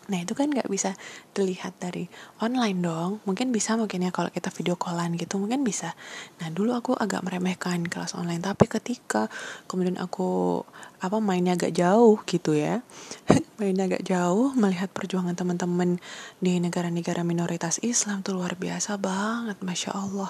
[0.06, 0.94] Nah itu kan nggak bisa
[1.34, 2.06] dilihat dari
[2.38, 3.12] online dong.
[3.26, 5.98] Mungkin bisa mungkin ya kalau kita video callan gitu mungkin bisa.
[6.42, 9.28] Nah dulu aku agak meremehkan kelas online Tapi ketika
[9.66, 10.62] kemudian aku
[11.02, 12.82] apa mainnya agak jauh gitu ya
[13.60, 15.98] Mainnya agak jauh melihat perjuangan teman-teman
[16.42, 20.30] di negara-negara minoritas Islam tuh luar biasa banget Masya Allah.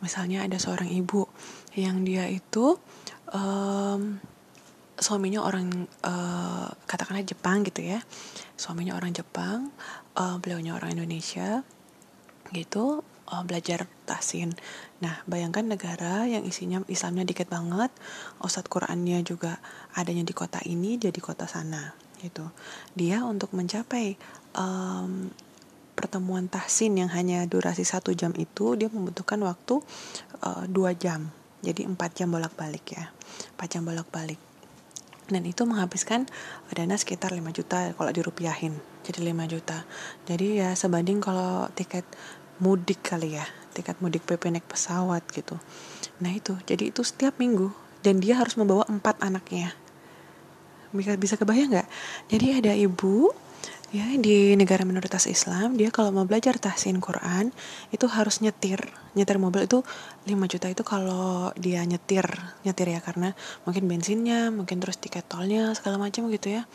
[0.00, 1.28] Misalnya ada seorang ibu
[1.76, 2.80] yang dia itu
[3.36, 4.16] um,
[5.00, 8.04] suaminya orang uh, katakanlah Jepang gitu ya.
[8.54, 9.72] Suaminya orang Jepang
[10.14, 11.64] uh, beliaunya orang Indonesia
[12.52, 14.52] gitu uh, belajar tasin
[14.98, 17.88] nah bayangkan negara yang isinya Islamnya dikit banget
[18.42, 19.62] Ustadz Qurannya juga
[19.96, 22.44] adanya di kota ini jadi kota sana gitu.
[22.92, 24.12] Dia untuk mencapai
[24.52, 25.32] um,
[25.96, 29.80] pertemuan tahsin yang hanya durasi satu jam itu dia membutuhkan waktu
[30.44, 31.32] uh, dua jam.
[31.64, 33.08] Jadi empat jam bolak balik ya
[33.56, 34.49] empat jam bolak balik
[35.30, 36.26] dan itu menghabiskan
[36.74, 39.86] dana sekitar 5 juta kalau dirupiahin jadi 5 juta.
[40.26, 42.04] Jadi ya sebanding kalau tiket
[42.60, 45.56] mudik kali ya tiket mudik PP naik pesawat gitu.
[46.20, 47.70] Nah itu jadi itu setiap minggu
[48.02, 49.72] dan dia harus membawa empat anaknya.
[50.90, 51.88] Bisa bisa kebayang nggak?
[52.28, 53.30] Jadi ada ibu
[53.90, 57.50] ya di negara minoritas Islam dia kalau mau belajar tahsin Quran
[57.90, 58.78] itu harus nyetir
[59.18, 59.82] nyetir mobil itu
[60.30, 62.22] 5 juta itu kalau dia nyetir
[62.62, 63.34] nyetir ya karena
[63.66, 66.70] mungkin bensinnya mungkin terus tiket tolnya segala macam gitu ya.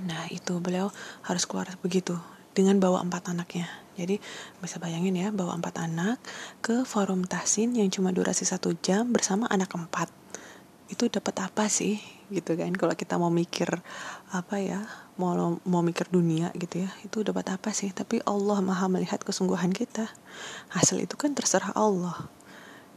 [0.00, 0.88] Nah itu beliau
[1.28, 2.16] harus keluar begitu
[2.56, 3.68] dengan bawa empat anaknya.
[4.00, 4.16] Jadi
[4.64, 6.16] bisa bayangin ya bawa empat anak
[6.64, 10.08] ke forum tahsin yang cuma durasi satu jam bersama anak empat.
[10.88, 12.00] Itu dapat apa sih?
[12.32, 13.68] Gitu kan kalau kita mau mikir
[14.32, 17.90] apa ya mau mau mikir dunia gitu ya itu dapat apa sih?
[17.90, 20.06] Tapi Allah maha melihat kesungguhan kita.
[20.70, 22.30] Hasil itu kan terserah Allah.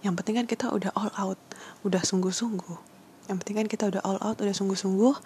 [0.06, 1.42] Yang penting kan kita udah all out
[1.82, 2.78] udah sungguh-sungguh.
[3.26, 5.18] Yang penting kan kita udah all out udah sungguh-sungguh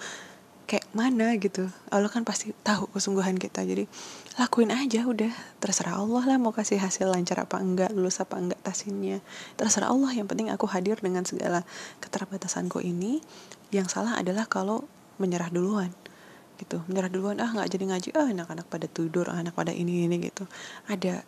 [0.65, 1.67] kayak mana gitu.
[1.91, 3.67] Allah kan pasti tahu kesungguhan kita.
[3.67, 3.91] Jadi
[4.39, 5.36] lakuin aja udah.
[5.60, 9.19] Terserah Allah lah mau kasih hasil lancar apa enggak lulus apa enggak tasinnya.
[9.60, 11.67] Terserah Allah yang penting aku hadir dengan segala
[11.99, 13.19] keterbatasanku ini.
[13.75, 14.88] Yang salah adalah kalau
[15.19, 15.91] menyerah duluan
[16.60, 16.82] gitu.
[16.89, 18.10] Menyerah duluan ah nggak jadi ngaji.
[18.15, 20.48] Ah anak-anak pada tidur ah, anak pada ini ini gitu.
[20.89, 21.24] Ada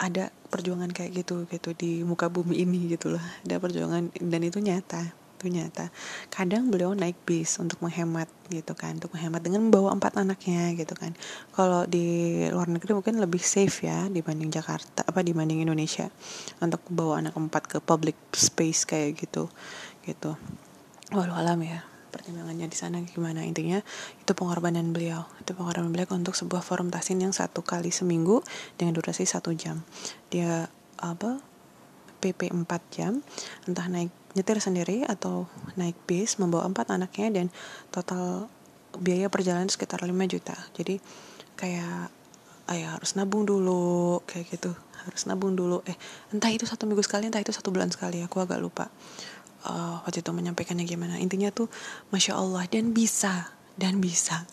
[0.00, 3.24] ada perjuangan kayak gitu gitu di muka bumi ini gitu loh.
[3.44, 5.88] Ada perjuangan dan itu nyata itu nyata.
[6.28, 10.92] Kadang beliau naik bis untuk menghemat gitu kan untuk menghemat dengan membawa empat anaknya gitu
[10.92, 11.16] kan.
[11.56, 16.12] Kalau di luar negeri mungkin lebih safe ya dibanding Jakarta apa dibanding Indonesia
[16.60, 19.48] untuk bawa anak empat ke public space kayak gitu
[20.04, 20.36] gitu.
[21.16, 23.46] Walau alam ya pertimbangannya di sana gimana.
[23.46, 23.80] Intinya
[24.18, 25.24] itu pengorbanan beliau.
[25.40, 28.42] Itu pengorbanan beliau untuk sebuah forum tasin yang satu kali seminggu
[28.76, 29.86] dengan durasi satu jam.
[30.28, 30.68] Dia
[31.00, 31.40] apa
[32.20, 33.24] PP 4 jam
[33.64, 37.46] entah naik nyetir sendiri atau naik bis membawa empat anaknya dan
[37.90, 38.46] total
[39.00, 40.54] biaya perjalanan sekitar 5 juta.
[40.76, 41.00] Jadi
[41.56, 42.12] kayak
[42.70, 44.76] ayah harus nabung dulu kayak gitu.
[45.00, 45.80] Harus nabung dulu.
[45.88, 45.96] Eh
[46.30, 48.92] entah itu satu minggu sekali entah itu satu bulan sekali aku agak lupa
[49.66, 51.16] uh, waktu itu menyampaikannya gimana.
[51.20, 51.68] Intinya tuh
[52.14, 54.44] masya Allah dan bisa dan bisa.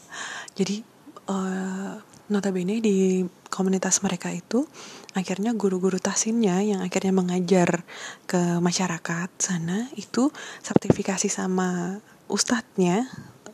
[0.56, 0.82] Jadi
[1.30, 4.68] uh, notabene di komunitas mereka itu
[5.16, 7.88] akhirnya guru-guru tasinnya yang akhirnya mengajar
[8.28, 13.08] ke masyarakat sana itu sertifikasi sama ustadznya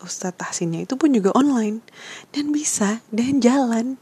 [0.04, 1.80] ustadz tahsinnya itu pun juga online.
[2.36, 3.96] Dan bisa dan jalan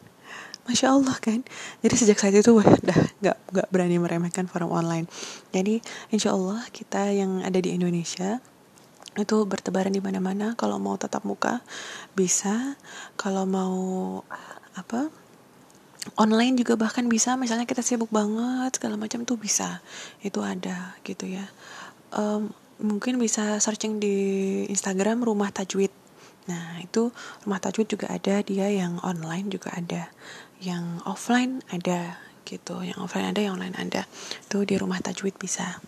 [0.72, 1.44] Masya Allah kan?
[1.84, 5.04] Jadi sejak saat itu udah gak, gak berani meremehkan forum online.
[5.52, 5.84] Jadi
[6.16, 8.40] insya Allah kita yang ada di Indonesia
[9.20, 10.56] itu bertebaran di mana-mana.
[10.56, 11.60] Kalau mau tetap muka
[12.16, 12.80] bisa.
[13.20, 13.76] Kalau mau
[14.80, 15.12] apa
[16.16, 17.36] online juga bahkan bisa.
[17.36, 19.84] Misalnya kita sibuk banget segala macam tuh bisa.
[20.24, 21.52] Itu ada gitu ya.
[22.16, 24.16] Um, mungkin bisa searching di
[24.72, 25.92] Instagram rumah tajwid.
[26.48, 30.08] Nah itu rumah tajwid juga ada dia yang online juga ada
[30.62, 32.86] yang offline ada gitu.
[32.86, 34.06] Yang offline ada yang online ada.
[34.48, 35.82] Tuh di rumah tajwid bisa.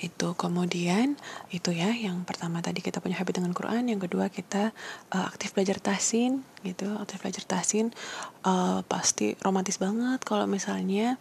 [0.00, 0.34] Itu.
[0.34, 1.14] Kemudian
[1.54, 4.74] itu ya yang pertama tadi kita punya habit dengan Quran yang kedua kita
[5.14, 6.90] uh, aktif belajar tasin gitu.
[6.98, 7.94] Aktif belajar tasin
[8.42, 11.20] uh, pasti romantis banget kalau misalnya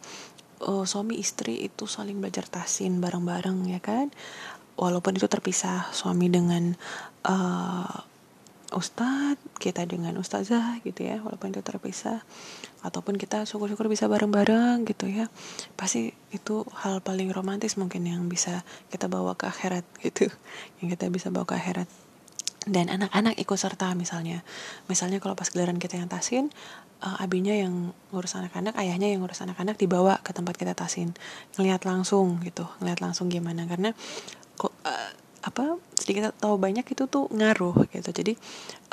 [0.65, 4.09] uh, suami istri itu saling belajar tasin bareng-bareng ya kan?
[4.79, 6.71] Walaupun itu terpisah suami dengan
[7.27, 8.08] uh,
[8.69, 12.21] ustadz kita dengan ustazah gitu ya walaupun itu terpisah.
[12.79, 15.27] Ataupun kita syukur-syukur bisa bareng-bareng gitu ya.
[15.75, 20.31] Pasti itu hal paling romantis mungkin yang bisa kita bawa ke akhirat gitu.
[20.79, 21.89] Yang kita bisa bawa ke akhirat.
[22.69, 24.45] Dan anak-anak ikut serta misalnya.
[24.87, 26.53] Misalnya kalau pas gelaran kita yang tasin
[27.01, 31.15] uh, abinya yang ngurus anak-anak ayahnya yang ngurus anak-anak dibawa ke tempat kita tasin
[31.55, 33.65] ngelihat langsung gitu ngelihat langsung gimana.
[33.65, 33.95] Karena
[34.59, 35.11] kok uh,
[35.49, 38.09] apa sedikit tahu banyak itu tuh ngaruh gitu.
[38.09, 38.33] Jadi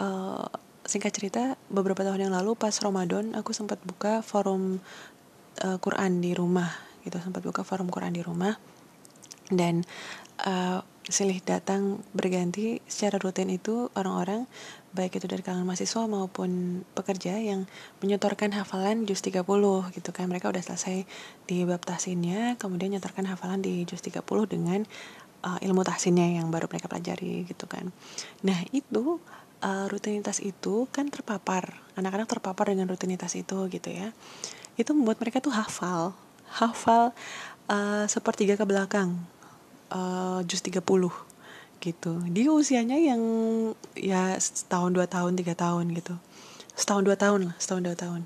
[0.01, 0.49] uh,
[0.87, 4.81] singkat cerita beberapa tahun yang lalu pas Ramadan aku sempat buka forum
[5.63, 6.73] uh, Quran di rumah
[7.05, 7.21] gitu.
[7.21, 8.57] Sempat buka forum Quran di rumah.
[9.47, 9.87] Dan
[10.43, 14.51] uh, silih datang berganti secara rutin itu orang-orang
[14.91, 17.71] baik itu dari kalangan mahasiswa maupun pekerja yang
[18.03, 19.47] menyetorkan hafalan juz 30
[19.95, 20.27] gitu kan.
[20.27, 21.07] Mereka udah selesai
[21.47, 24.83] di bab tahsinnya kemudian nyetorkan hafalan di juz 30 dengan
[25.47, 27.95] uh, ilmu tahsinnya yang baru mereka pelajari gitu kan.
[28.43, 29.23] Nah itu
[29.63, 34.11] uh, rutinitas itu kan terpapar anak-anak terpapar dengan rutinitas itu gitu ya.
[34.75, 36.13] Itu membuat mereka tuh hafal
[36.59, 37.15] hafal
[37.71, 39.15] uh, sepertiga ke belakang
[39.95, 40.83] uh, jus 30
[41.79, 42.13] gitu.
[42.27, 43.23] Di usianya yang
[43.95, 46.19] ya setahun dua tahun tiga tahun gitu.
[46.75, 48.23] Setahun dua tahun lah setahun dua tahun.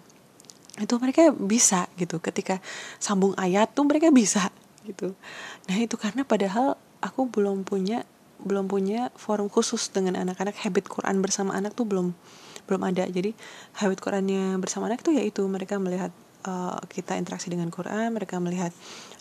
[0.81, 2.23] Itu mereka bisa gitu.
[2.23, 2.63] Ketika
[3.03, 4.49] sambung ayat tuh mereka bisa
[4.87, 5.13] gitu.
[5.69, 8.05] Nah itu karena padahal aku belum punya
[8.41, 10.57] belum punya forum khusus dengan anak-anak.
[10.65, 12.17] Habit Quran bersama anak tuh belum
[12.71, 13.05] belum ada.
[13.11, 13.35] Jadi
[13.83, 16.15] habit Qurannya bersama anak tuh yaitu mereka melihat
[16.47, 18.71] uh, kita interaksi dengan Quran mereka melihat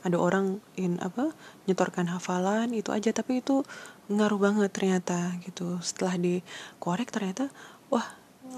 [0.06, 1.34] ada orang in apa
[1.66, 3.10] nyetorkan hafalan itu aja.
[3.10, 3.66] Tapi itu
[4.14, 5.82] ngaruh banget ternyata gitu.
[5.82, 7.50] Setelah dikorek ternyata
[7.90, 8.06] wah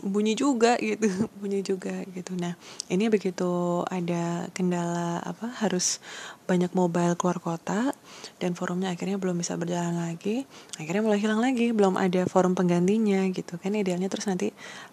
[0.03, 1.07] bunyi juga gitu.
[1.39, 2.35] Bunyi juga gitu.
[2.35, 2.59] Nah
[2.91, 6.03] ini begitu ada kendala apa harus
[6.51, 7.95] banyak mobile keluar kota
[8.37, 10.45] dan forumnya akhirnya belum bisa berjalan lagi.
[10.77, 13.73] Akhirnya mulai hilang lagi belum ada forum penggantinya gitu kan.
[13.73, 14.51] Idealnya terus nanti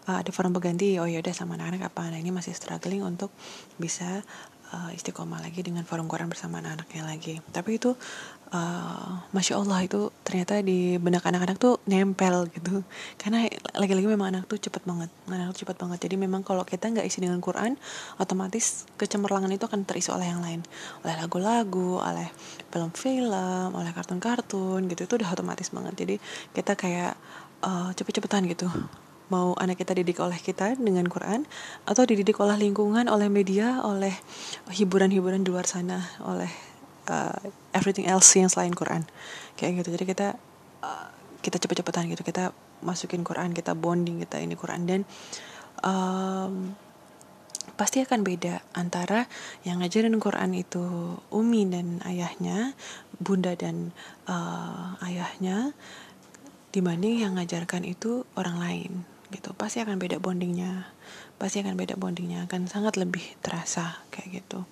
[0.09, 2.03] uh, ada forum pengganti oh ya udah sama anak-anak apa?
[2.13, 3.33] Nah ini masih struggling untuk
[3.77, 4.23] bisa
[4.73, 7.35] uh, istiqomah lagi dengan forum Quran bersama anak-anaknya lagi.
[7.53, 7.95] Tapi itu
[8.53, 12.85] uh, masya Allah itu ternyata di benak anak-anak tuh nempel gitu.
[13.21, 13.45] Karena
[13.77, 15.99] lagi-lagi memang anak tuh cepet banget anak tuh cepet banget.
[16.09, 17.77] Jadi memang kalau kita nggak isi dengan Quran
[18.17, 20.61] otomatis kecemerlangan itu akan terisi oleh yang lain.
[21.05, 22.29] Oleh lagu-lagu oleh
[22.73, 25.95] film-film oleh kartun-kartun gitu itu udah otomatis banget.
[25.97, 26.15] Jadi
[26.57, 27.15] kita kayak
[27.65, 28.69] uh, cepet-cepetan gitu.
[29.29, 31.45] Mau anak kita didik oleh kita dengan Quran
[31.85, 34.17] atau dididik oleh lingkungan, oleh media, oleh
[34.73, 36.49] hiburan-hiburan di luar sana, oleh
[37.09, 37.41] uh,
[37.75, 39.09] everything else yang selain Quran.
[39.59, 39.99] Kayak gitu.
[39.99, 40.29] Jadi kita
[40.85, 41.09] uh,
[41.41, 42.53] kita cepet-cepetan gitu, kita
[42.85, 44.87] masukin Quran, kita bonding kita ini Quran.
[44.87, 45.01] Dan
[45.83, 46.75] um,
[47.79, 49.31] pasti akan beda antara
[49.63, 52.75] yang ngajarin Quran itu Umi dan ayahnya,
[53.23, 53.95] bunda dan
[54.27, 55.73] uh, ayahnya
[56.75, 58.93] dibanding yang ngajarkan itu orang lain
[59.31, 59.53] gitu.
[59.55, 60.91] Pasti akan beda bondingnya.
[61.39, 62.51] Pasti akan beda bondingnya.
[62.51, 64.67] Akan sangat lebih terasa kayak gitu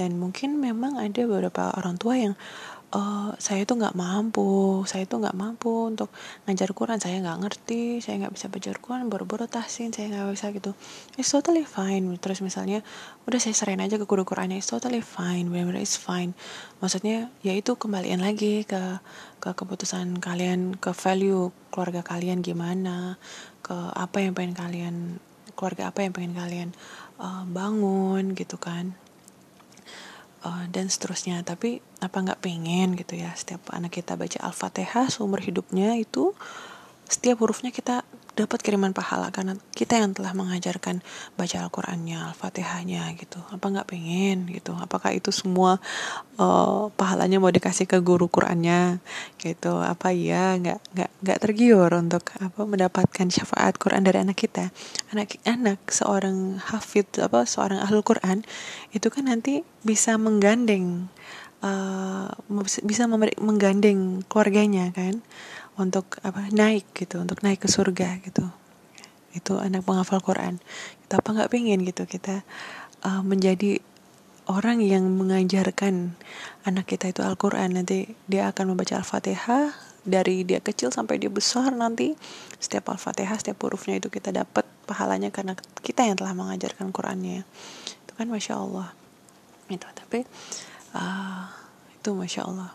[0.00, 2.34] dan mungkin memang ada beberapa orang tua yang
[2.96, 6.10] uh, saya tuh nggak mampu saya tuh nggak mampu untuk
[6.46, 10.46] ngajar Quran saya nggak ngerti saya nggak bisa belajar Quran baru-baru tahsin saya nggak bisa
[10.56, 10.72] gitu.
[11.20, 12.18] It's totally fine.
[12.18, 12.82] Terus misalnya
[13.28, 16.34] udah saya serain aja ke guru Qurannya it's totally fine benar-benar it's fine.
[16.82, 18.98] Maksudnya ya itu kembalian lagi ke
[19.40, 23.16] ke keputusan kalian ke value keluarga kalian gimana
[23.60, 24.96] ke apa yang pengen kalian
[25.54, 26.68] keluarga apa yang pengen kalian
[27.20, 28.96] uh, bangun gitu kan
[30.44, 31.42] uh, dan seterusnya.
[31.42, 36.32] Tapi apa nggak pengen gitu ya setiap anak kita baca al-fatihah seumur hidupnya itu
[37.10, 38.06] setiap hurufnya kita
[38.38, 41.02] dapat kiriman pahala karena kita yang telah mengajarkan
[41.34, 43.42] baca Al-Qur'annya, Al-Fatihahnya gitu.
[43.50, 44.74] Apa nggak pengen gitu?
[44.78, 45.82] Apakah itu semua
[46.38, 49.02] uh, pahalanya mau dikasih ke guru Qur'annya
[49.42, 49.82] gitu?
[49.82, 54.70] Apa ya nggak nggak nggak tergiur untuk apa mendapatkan syafaat Quran dari anak kita?
[55.10, 58.46] Anak anak seorang hafid apa seorang ahlul Quran
[58.94, 61.10] itu kan nanti bisa menggandeng
[61.64, 62.28] uh,
[62.84, 63.06] bisa
[63.40, 65.20] menggandeng keluarganya kan
[65.80, 68.44] untuk apa naik gitu untuk naik ke surga gitu.
[69.32, 70.60] Itu anak penghafal Quran.
[71.06, 72.44] Kita apa nggak pengen gitu kita
[73.02, 73.80] uh, menjadi
[74.50, 76.18] orang yang mengajarkan
[76.68, 77.80] anak kita itu Al-Quran.
[77.80, 79.72] Nanti dia akan membaca Al-Fatihah
[80.04, 82.16] dari dia kecil sampai dia besar nanti
[82.56, 87.46] setiap Al-Fatihah setiap hurufnya itu kita dapat pahalanya karena kita yang telah mengajarkan Qurannya.
[88.04, 88.90] Itu kan masya Allah.
[89.70, 90.26] Itu tapi
[90.98, 91.46] uh,
[91.94, 92.74] itu masya Allah.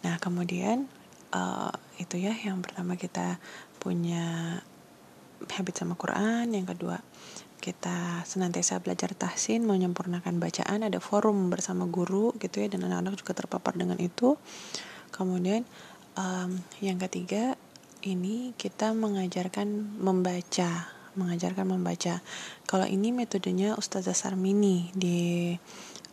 [0.00, 0.88] Nah kemudian
[1.36, 3.36] uh, itu ya yang pertama kita
[3.76, 4.56] punya
[5.52, 7.00] habit sama Quran yang kedua
[7.60, 13.36] kita senantiasa belajar tahsin menyempurnakan bacaan ada forum bersama guru gitu ya dan anak-anak juga
[13.36, 14.40] terpapar dengan itu.
[15.12, 15.68] Kemudian
[16.16, 17.60] um, yang ketiga
[18.00, 20.88] ini kita mengajarkan membaca
[21.20, 22.24] mengajarkan membaca.
[22.64, 25.52] Kalau ini metodenya Ustazah Sarmini di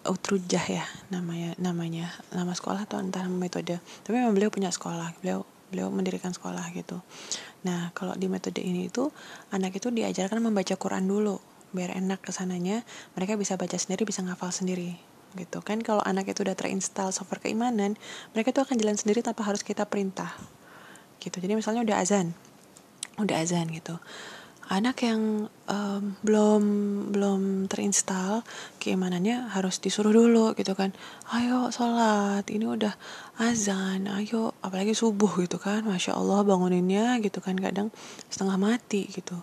[0.04, 2.12] Utrujah ya namanya namanya.
[2.36, 5.16] Nama sekolah atau entah metode tapi memang beliau punya sekolah.
[5.24, 7.02] Beliau beliau mendirikan sekolah gitu.
[7.68, 9.12] Nah kalau di metode ini itu
[9.52, 11.40] anak itu diajarkan membaca Quran dulu
[11.76, 12.88] biar enak ke sananya.
[13.20, 14.96] Mereka bisa baca sendiri bisa ngafal sendiri
[15.36, 15.84] gitu kan.
[15.84, 18.00] Kalau anak itu udah terinstall software keimanan
[18.32, 20.32] mereka itu akan jalan sendiri tanpa harus kita perintah
[21.20, 21.38] gitu.
[21.40, 22.36] Jadi misalnya udah azan
[23.18, 23.98] udah azan gitu
[24.68, 26.64] anak yang um, belum
[27.16, 28.44] belum terinstall
[28.84, 30.92] keimanannya harus disuruh dulu gitu kan.
[31.32, 32.92] Ayo sholat ini udah
[33.40, 34.52] azan ayo.
[34.60, 37.96] Apalagi subuh gitu kan masya allah banguninnya gitu kan kadang
[38.28, 39.40] setengah mati gitu.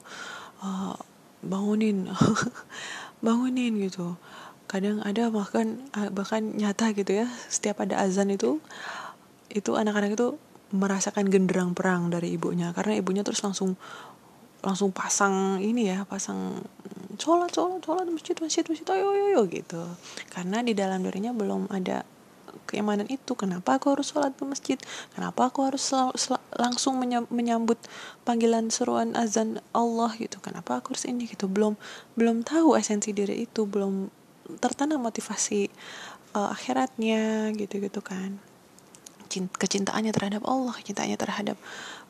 [0.61, 0.93] Uh,
[1.41, 2.13] bangunin
[3.25, 4.21] bangunin gitu.
[4.69, 8.61] Kadang ada bahkan bahkan nyata gitu ya setiap ada azan itu
[9.49, 10.37] itu anak-anak itu
[10.75, 12.77] merasakan genderang perang dari ibunya.
[12.77, 13.79] Karena ibunya terus langsung
[14.65, 16.65] langsung pasang ini ya pasang
[17.21, 19.85] sholat sholat sholat masjid masjid masjid ayo ayo ayo gitu.
[20.33, 22.03] Karena di dalam dirinya belum ada
[22.65, 23.37] keimanan itu.
[23.37, 24.79] Kenapa aku harus sholat ke masjid?
[25.13, 25.85] Kenapa aku harus
[26.57, 26.97] langsung
[27.29, 27.77] menyambut
[28.25, 30.41] panggilan seruan azan Allah gitu?
[30.41, 31.45] Kenapa aku harus ini gitu?
[31.47, 31.77] Belum
[32.17, 33.69] belum tahu esensi diri itu.
[33.69, 34.09] Belum
[34.65, 35.69] tertanam motivasi
[36.35, 38.41] uh, akhiratnya gitu gitu kan
[39.43, 41.57] kecintaannya terhadap Allah kecintaannya terhadap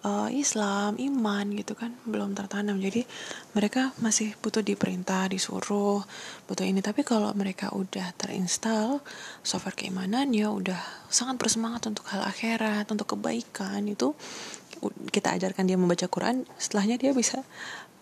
[0.05, 2.77] uh, Islam, iman gitu kan belum tertanam.
[2.79, 3.09] Jadi
[3.57, 6.05] mereka masih butuh diperintah, disuruh,
[6.47, 6.85] butuh ini.
[6.85, 9.01] Tapi kalau mereka udah terinstall
[9.41, 14.13] software keimanan ya udah sangat bersemangat untuk hal akhirat, untuk kebaikan itu
[15.09, 17.41] kita ajarkan dia membaca Quran, setelahnya dia bisa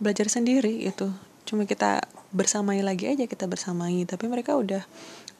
[0.02, 1.14] belajar sendiri gitu.
[1.46, 4.82] Cuma kita bersamai lagi aja kita bersamai, tapi mereka udah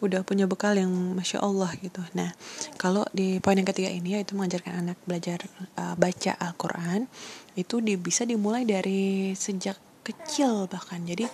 [0.03, 2.03] udah punya bekal yang masya Allah gitu.
[2.19, 2.35] Nah,
[2.75, 5.47] kalau di poin yang ketiga ini yaitu mengajarkan anak belajar
[5.79, 7.07] uh, baca Al-Quran
[7.55, 11.07] itu di, bisa dimulai dari sejak kecil bahkan.
[11.07, 11.31] Jadi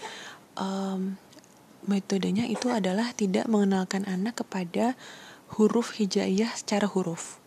[0.61, 1.17] um,
[1.89, 4.93] metodenya itu adalah tidak mengenalkan anak kepada
[5.57, 7.41] huruf hijaiyah secara huruf.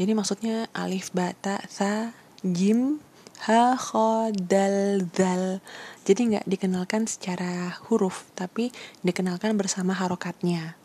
[0.00, 3.00] Jadi maksudnya alif, bata, sa, jim,
[3.48, 5.60] ha, kho, dal, dal.
[6.06, 8.70] Jadi nggak dikenalkan secara huruf, tapi
[9.02, 10.78] dikenalkan bersama harokatnya.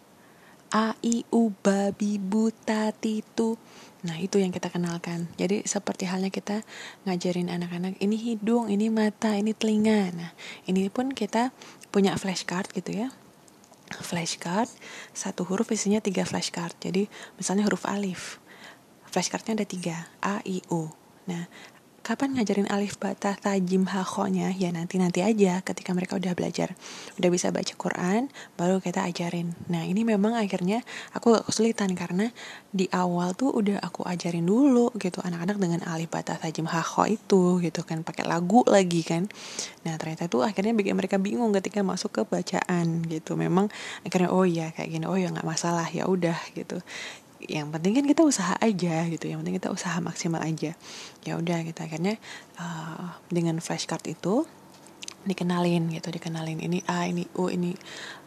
[0.74, 3.54] A, I, U, Ba, Bi, Bu, Ta, Ti, Tu.
[4.02, 5.30] Nah itu yang kita kenalkan.
[5.38, 6.66] Jadi seperti halnya kita
[7.06, 10.10] ngajarin anak-anak ini hidung, ini mata, ini telinga.
[10.16, 10.32] Nah
[10.66, 11.54] ini pun kita
[11.94, 13.14] punya flashcard gitu ya.
[13.92, 14.72] Flashcard,
[15.14, 16.74] satu huruf isinya tiga flashcard.
[16.82, 17.06] Jadi
[17.38, 18.42] misalnya huruf alif.
[19.12, 20.90] Flashcardnya ada tiga, A, I, U.
[21.30, 21.46] Nah
[22.02, 26.74] kapan ngajarin alif bata tajim hakonya ya nanti nanti aja ketika mereka udah belajar.
[27.22, 29.54] Udah bisa baca Quran baru kita ajarin.
[29.70, 30.82] Nah ini memang akhirnya
[31.14, 32.34] aku gak kesulitan karena
[32.74, 37.62] di awal tuh udah aku ajarin dulu gitu anak-anak dengan alif bata tajim hako itu
[37.62, 39.30] gitu kan pakai lagu lagi kan.
[39.86, 43.38] Nah ternyata tuh akhirnya bikin mereka bingung ketika masuk ke bacaan gitu.
[43.38, 43.70] Memang
[44.02, 46.82] akhirnya oh ya kayak gini oh ya nggak masalah ya udah gitu
[47.50, 50.78] yang penting kan kita usaha aja gitu yang penting kita usaha maksimal aja.
[51.26, 52.22] Ya udah gitu akhirnya
[52.62, 54.46] uh, dengan flashcard itu
[55.22, 57.78] dikenalin gitu dikenalin ini A ini U ini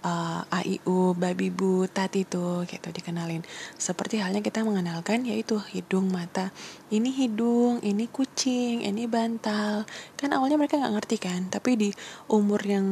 [0.05, 3.41] uh, A I U babi bu tati tuh gitu dikenalin.
[3.81, 6.53] Seperti halnya kita mengenalkan yaitu hidung mata.
[6.93, 9.89] Ini hidung ini kucing ini bantal.
[10.15, 11.91] Kan awalnya mereka nggak ngerti kan tapi di
[12.29, 12.87] umur yang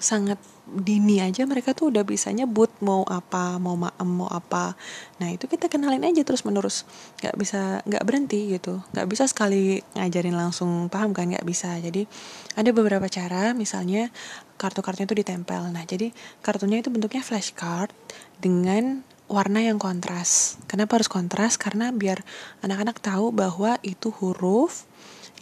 [0.00, 4.72] sangat dini aja mereka tuh udah bisa nyebut mau apa mau maem mau apa.
[5.20, 6.88] Nah itu kita kenalin aja terus menerus.
[7.20, 8.80] Nggak bisa nggak berhenti gitu.
[8.96, 11.76] Nggak bisa sekali ngajarin langsung paham kan nggak bisa.
[11.76, 12.08] Jadi
[12.56, 13.52] ada beberapa cara.
[13.52, 14.08] Misalnya
[14.56, 15.68] kartu-kartunya itu ditempel.
[15.70, 17.90] Nah jadi kartunya itu bentuknya flashcard
[18.38, 20.60] dengan warna yang kontras.
[20.68, 21.56] Kenapa harus kontras?
[21.56, 22.22] Karena biar
[22.60, 24.84] anak-anak tahu bahwa itu huruf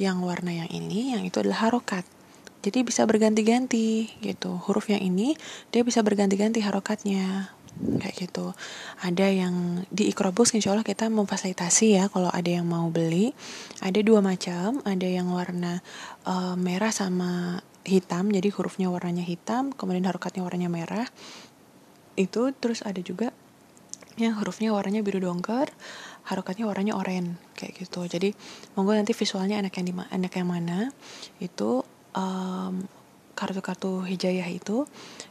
[0.01, 2.07] yang warna yang ini yang itu adalah harokat.
[2.63, 4.55] Jadi bisa berganti-ganti gitu.
[4.55, 5.35] Huruf yang ini
[5.75, 8.55] dia bisa berganti-ganti harokatnya kayak gitu.
[9.03, 13.35] Ada yang di Ikrobus insya Allah kita memfasilitasi ya kalau ada yang mau beli.
[13.83, 14.79] Ada dua macam.
[14.87, 15.83] Ada yang warna
[16.23, 21.09] uh, merah sama hitam jadi hurufnya warnanya hitam kemudian harokatnya warnanya merah.
[22.15, 23.33] Itu terus ada juga
[24.21, 25.73] yang hurufnya warnanya biru dongker
[26.29, 28.07] harokatnya warnanya oranye kayak gitu.
[28.07, 28.35] Jadi
[28.79, 30.79] monggo nanti visualnya anak yang di anak yang mana.
[31.43, 31.83] Itu
[32.15, 32.87] um,
[33.35, 34.87] kartu-kartu hijayah itu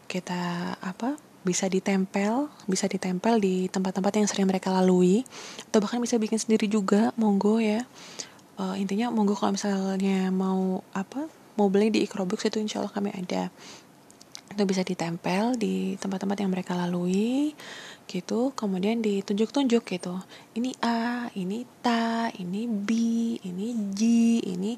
[0.10, 5.26] kita apa bisa ditempel bisa ditempel di tempat-tempat yang sering mereka lalui
[5.72, 7.86] atau bahkan bisa bikin sendiri juga monggo ya.
[8.60, 11.26] Uh, intinya monggo kalau misalnya mau apa
[11.62, 13.53] mau beli di Ikrobooks itu insya Allah kami ada.
[14.51, 17.53] Itu bisa ditempel di tempat-tempat yang mereka lalui
[18.09, 18.51] gitu.
[18.57, 20.18] Kemudian ditunjuk-tunjuk gitu.
[20.57, 22.89] Ini A ini ta ini B
[23.45, 24.01] ini J
[24.43, 24.76] ini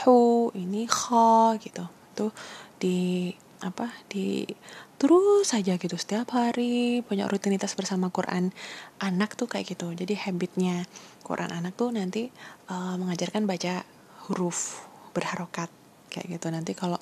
[0.00, 1.84] Hu ini Kha gitu.
[2.14, 2.32] Tuh
[2.78, 3.28] di
[3.60, 4.46] apa di
[4.96, 5.98] terus saja gitu.
[5.98, 8.54] Setiap hari punya rutinitas bersama Quran
[9.02, 9.92] anak tuh kayak gitu.
[9.92, 10.88] Jadi habitnya
[11.26, 12.32] Quran anak tuh nanti
[12.72, 13.84] uh, mengajarkan baca
[14.30, 15.68] huruf berharokat
[16.10, 16.50] kayak gitu.
[16.50, 16.98] Nanti kalau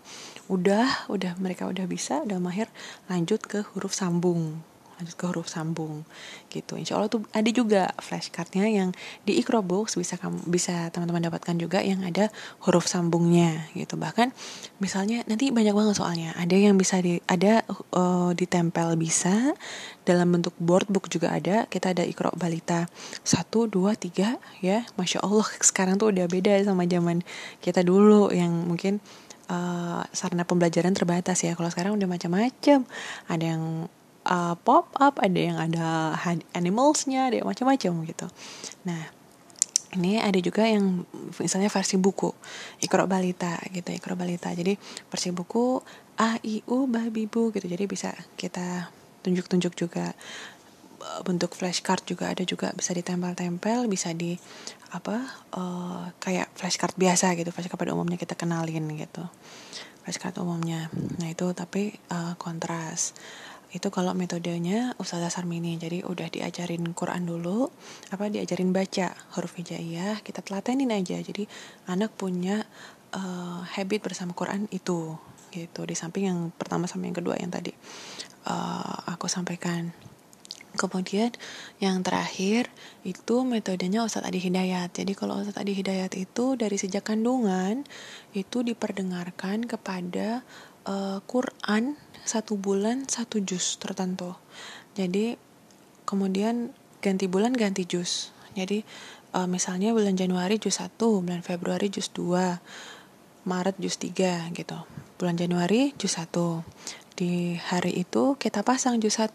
[0.52, 2.68] udah udah mereka udah bisa udah mahir
[3.09, 4.61] lanjut ke huruf sambung
[4.99, 6.03] lanjut ke huruf sambung
[6.51, 6.74] gitu.
[6.74, 8.90] Insya Allah tuh ada juga flashcardnya yang
[9.22, 12.34] di Ikrobooks bisa kamu bisa teman-teman dapatkan juga yang ada
[12.66, 13.94] huruf sambungnya gitu.
[13.94, 14.34] Bahkan
[14.82, 16.34] misalnya nanti banyak banget soalnya.
[16.34, 17.62] Ada yang bisa di ada
[17.94, 19.55] uh, ditempel bisa
[20.03, 21.70] dalam bentuk board book juga ada.
[21.70, 22.90] Kita ada ikro balita
[23.22, 24.82] satu dua tiga ya.
[24.99, 27.22] Masya Allah sekarang tuh udah beda sama zaman
[27.62, 28.99] kita dulu yang mungkin
[29.46, 31.57] uh, sarana pembelajaran terbatas ya.
[31.57, 32.84] Kalau sekarang udah macam-macam.
[33.28, 33.86] Ada yang
[34.29, 36.14] uh, pop up ada yang ada
[36.53, 38.26] animalsnya ada macam-macam gitu.
[38.85, 39.03] Nah
[39.97, 41.09] ini ada juga yang
[41.41, 42.29] misalnya versi buku
[42.85, 44.53] ikro balita gitu ikro balita.
[44.53, 44.76] Jadi
[45.09, 45.81] versi buku
[46.20, 47.64] a i u babi bu gitu.
[47.64, 48.93] Jadi bisa kita
[49.24, 50.12] tunjuk-tunjuk juga
[51.24, 54.37] bentuk flashcard juga ada juga bisa ditempel-tempel bisa di
[54.93, 55.24] apa
[55.57, 59.24] uh, kayak flashcard biasa gitu flashcard pada umumnya kita kenalin gitu.
[60.05, 60.93] Flashcard umumnya.
[61.20, 63.16] Nah itu tapi uh, kontras
[63.69, 67.69] itu kalau metodenya Ustazah Sarmini jadi udah diajarin Quran dulu
[68.09, 71.21] apa diajarin baca huruf hijaiyah kita telatenin aja.
[71.21, 71.45] Jadi
[71.85, 72.64] anak punya
[73.12, 75.21] uh, habit bersama Quran itu
[75.53, 75.81] gitu.
[75.85, 77.73] Di samping yang pertama sama yang kedua yang tadi
[78.49, 79.93] uh, aku sampaikan.
[80.79, 81.35] Kemudian
[81.83, 82.71] yang terakhir
[83.03, 84.95] itu metodenya Ustadz Adi Hidayat.
[84.95, 87.83] Jadi kalau Ustadz Adi Hidayat itu dari sejak kandungan
[88.33, 90.47] itu diperdengarkan kepada
[90.87, 91.99] uh, Quran
[92.29, 94.37] satu bulan satu jus tertentu.
[94.93, 95.41] Jadi
[96.05, 98.37] kemudian ganti bulan ganti jus.
[98.53, 98.85] Jadi
[99.33, 104.79] uh, misalnya bulan Januari jus 1 bulan Februari jus 2 Maret jus 3 gitu.
[105.16, 106.29] Bulan Januari jus 1
[107.16, 109.33] di hari itu kita pasang jus 1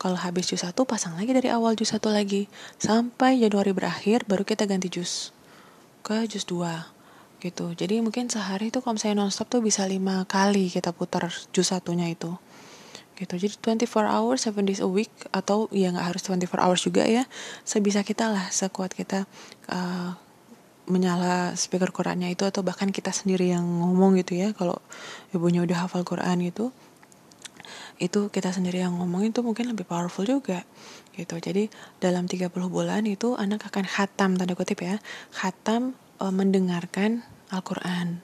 [0.00, 2.48] kalau habis jus 1 pasang lagi dari awal jus 1 lagi.
[2.80, 5.36] Sampai Januari berakhir baru kita ganti jus
[6.00, 6.95] ke jus 2
[7.40, 7.72] gitu.
[7.76, 12.08] Jadi mungkin sehari itu kalau misalnya nonstop tuh bisa lima kali kita putar jus satunya
[12.08, 12.32] itu.
[13.16, 13.32] Gitu.
[13.32, 17.24] Jadi 24 hours 7 days a week atau ya nggak harus 24 hours juga ya
[17.64, 19.24] sebisa kita lah sekuat kita
[19.72, 20.12] uh,
[20.86, 24.78] menyala speaker Qurannya itu atau bahkan kita sendiri yang ngomong gitu ya kalau
[25.32, 26.70] ibunya udah hafal Quran gitu
[27.96, 30.62] itu kita sendiri yang ngomong itu mungkin lebih powerful juga
[31.16, 31.40] gitu.
[31.40, 35.00] Jadi dalam 30 bulan itu anak akan khatam tanda kutip ya
[35.32, 38.22] khatam uh, mendengarkan Al-Quran.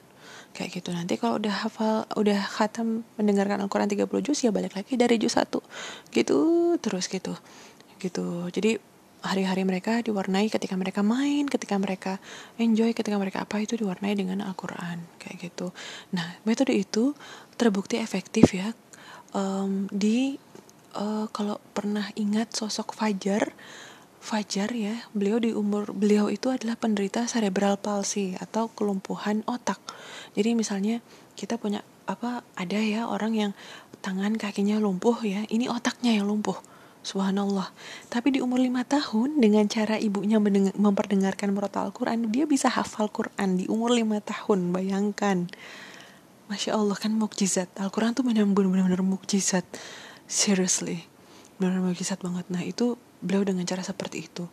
[0.53, 0.89] Kayak gitu.
[0.93, 5.33] Nanti kalau udah hafal udah khatam mendengarkan Al-Quran 30 juz ya balik lagi dari juz
[5.33, 5.65] satu.
[6.13, 6.37] Gitu
[6.77, 7.33] terus gitu.
[7.97, 8.53] Gitu.
[8.53, 8.77] Jadi
[9.23, 12.19] hari-hari mereka diwarnai ketika mereka main ketika mereka
[12.59, 15.01] enjoy ketika mereka apa itu diwarnai dengan Al-Quran.
[15.17, 15.73] Kayak gitu.
[16.13, 17.17] Nah metode itu
[17.57, 18.77] terbukti efektif ya.
[19.33, 20.37] Um, di
[20.93, 23.57] uh, kalau pernah ingat sosok Fajar
[24.23, 29.83] Fajar ya, beliau di umur beliau itu adalah penderita cerebral palsy atau kelumpuhan otak.
[30.31, 31.03] Jadi misalnya
[31.35, 33.51] kita punya apa ada ya orang yang
[33.99, 36.55] tangan kakinya lumpuh ya ini otaknya yang lumpuh
[37.03, 37.67] Subhanallah.
[38.07, 40.39] Tapi di umur lima tahun dengan cara ibunya
[40.71, 44.71] memperdengarkan murotal Al-Quran, dia bisa hafal Quran di umur lima tahun.
[44.71, 45.51] Bayangkan.
[46.47, 47.67] Masya Allah kan mukjizat.
[47.75, 49.67] Al-Quran tuh benar-benar mukjizat.
[50.31, 51.03] Seriously.
[51.59, 52.47] Benar-benar mukjizat banget.
[52.47, 54.45] Nah itu beliau dengan cara seperti itu.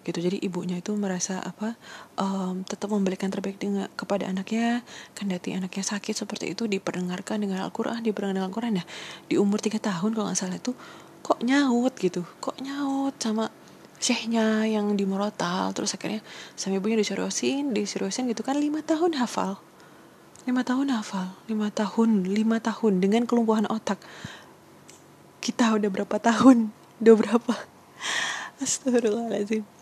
[0.00, 0.16] Gitu.
[0.16, 1.76] Jadi ibunya itu merasa apa
[2.16, 4.80] um, tetap memberikan terbaik dengan kepada anaknya
[5.12, 8.72] kendati anaknya sakit seperti itu diperdengarkan dengan Al-Quran diperdengarkan dengan Al-Quran.
[8.80, 8.86] Nah
[9.28, 10.72] di umur tiga tahun kalau nggak salah itu
[11.20, 12.24] kok nyaut gitu.
[12.40, 13.52] Kok nyaut sama
[14.00, 16.24] syekhnya yang di Morotal terus akhirnya
[16.56, 19.60] sama ibunya diseriusin diseriusin gitu kan lima tahun hafal.
[20.48, 21.36] Lima tahun hafal.
[21.44, 24.00] Lima tahun lima tahun dengan kelumpuhan otak.
[25.44, 26.72] Kita udah berapa tahun?
[27.04, 27.52] Udah berapa
[28.64, 29.80] Astagfirullahaladzim.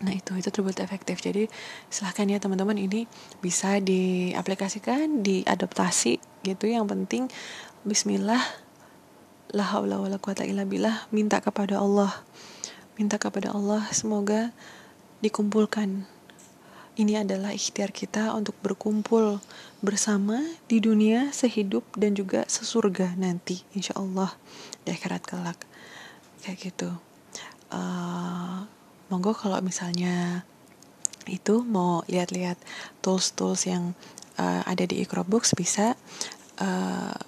[0.00, 1.20] Nah itu itu terbukti efektif.
[1.20, 1.46] Jadi
[1.92, 3.04] silahkan ya teman-teman ini
[3.44, 6.64] bisa diaplikasikan, diadaptasi gitu.
[6.68, 7.22] Yang penting
[7.80, 8.40] Bismillah
[9.52, 10.00] la haula
[10.64, 12.12] billah minta kepada Allah.
[12.96, 14.52] Minta kepada Allah semoga
[15.20, 16.04] dikumpulkan.
[17.00, 19.40] Ini adalah ikhtiar kita untuk berkumpul
[19.80, 20.36] bersama
[20.68, 24.36] di dunia sehidup dan juga sesurga nanti insya Allah
[24.84, 25.64] di akhirat kelak.
[26.44, 27.09] Kayak gitu
[27.70, 28.66] uh,
[29.10, 30.46] monggo kalau misalnya
[31.26, 32.58] itu mau lihat-lihat
[33.04, 33.94] tools-tools yang
[34.38, 35.94] uh, ada di Books bisa
[36.62, 37.18] uh,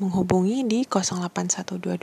[0.00, 2.00] menghubungi di 08122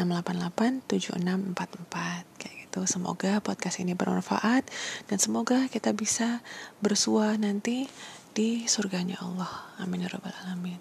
[0.00, 2.80] 688 7644 kayak gitu.
[2.88, 4.64] Semoga podcast ini bermanfaat
[5.12, 6.40] dan semoga kita bisa
[6.80, 7.84] bersua nanti
[8.32, 9.50] di surganya Allah.
[9.76, 10.80] Amin ya rabbal alamin.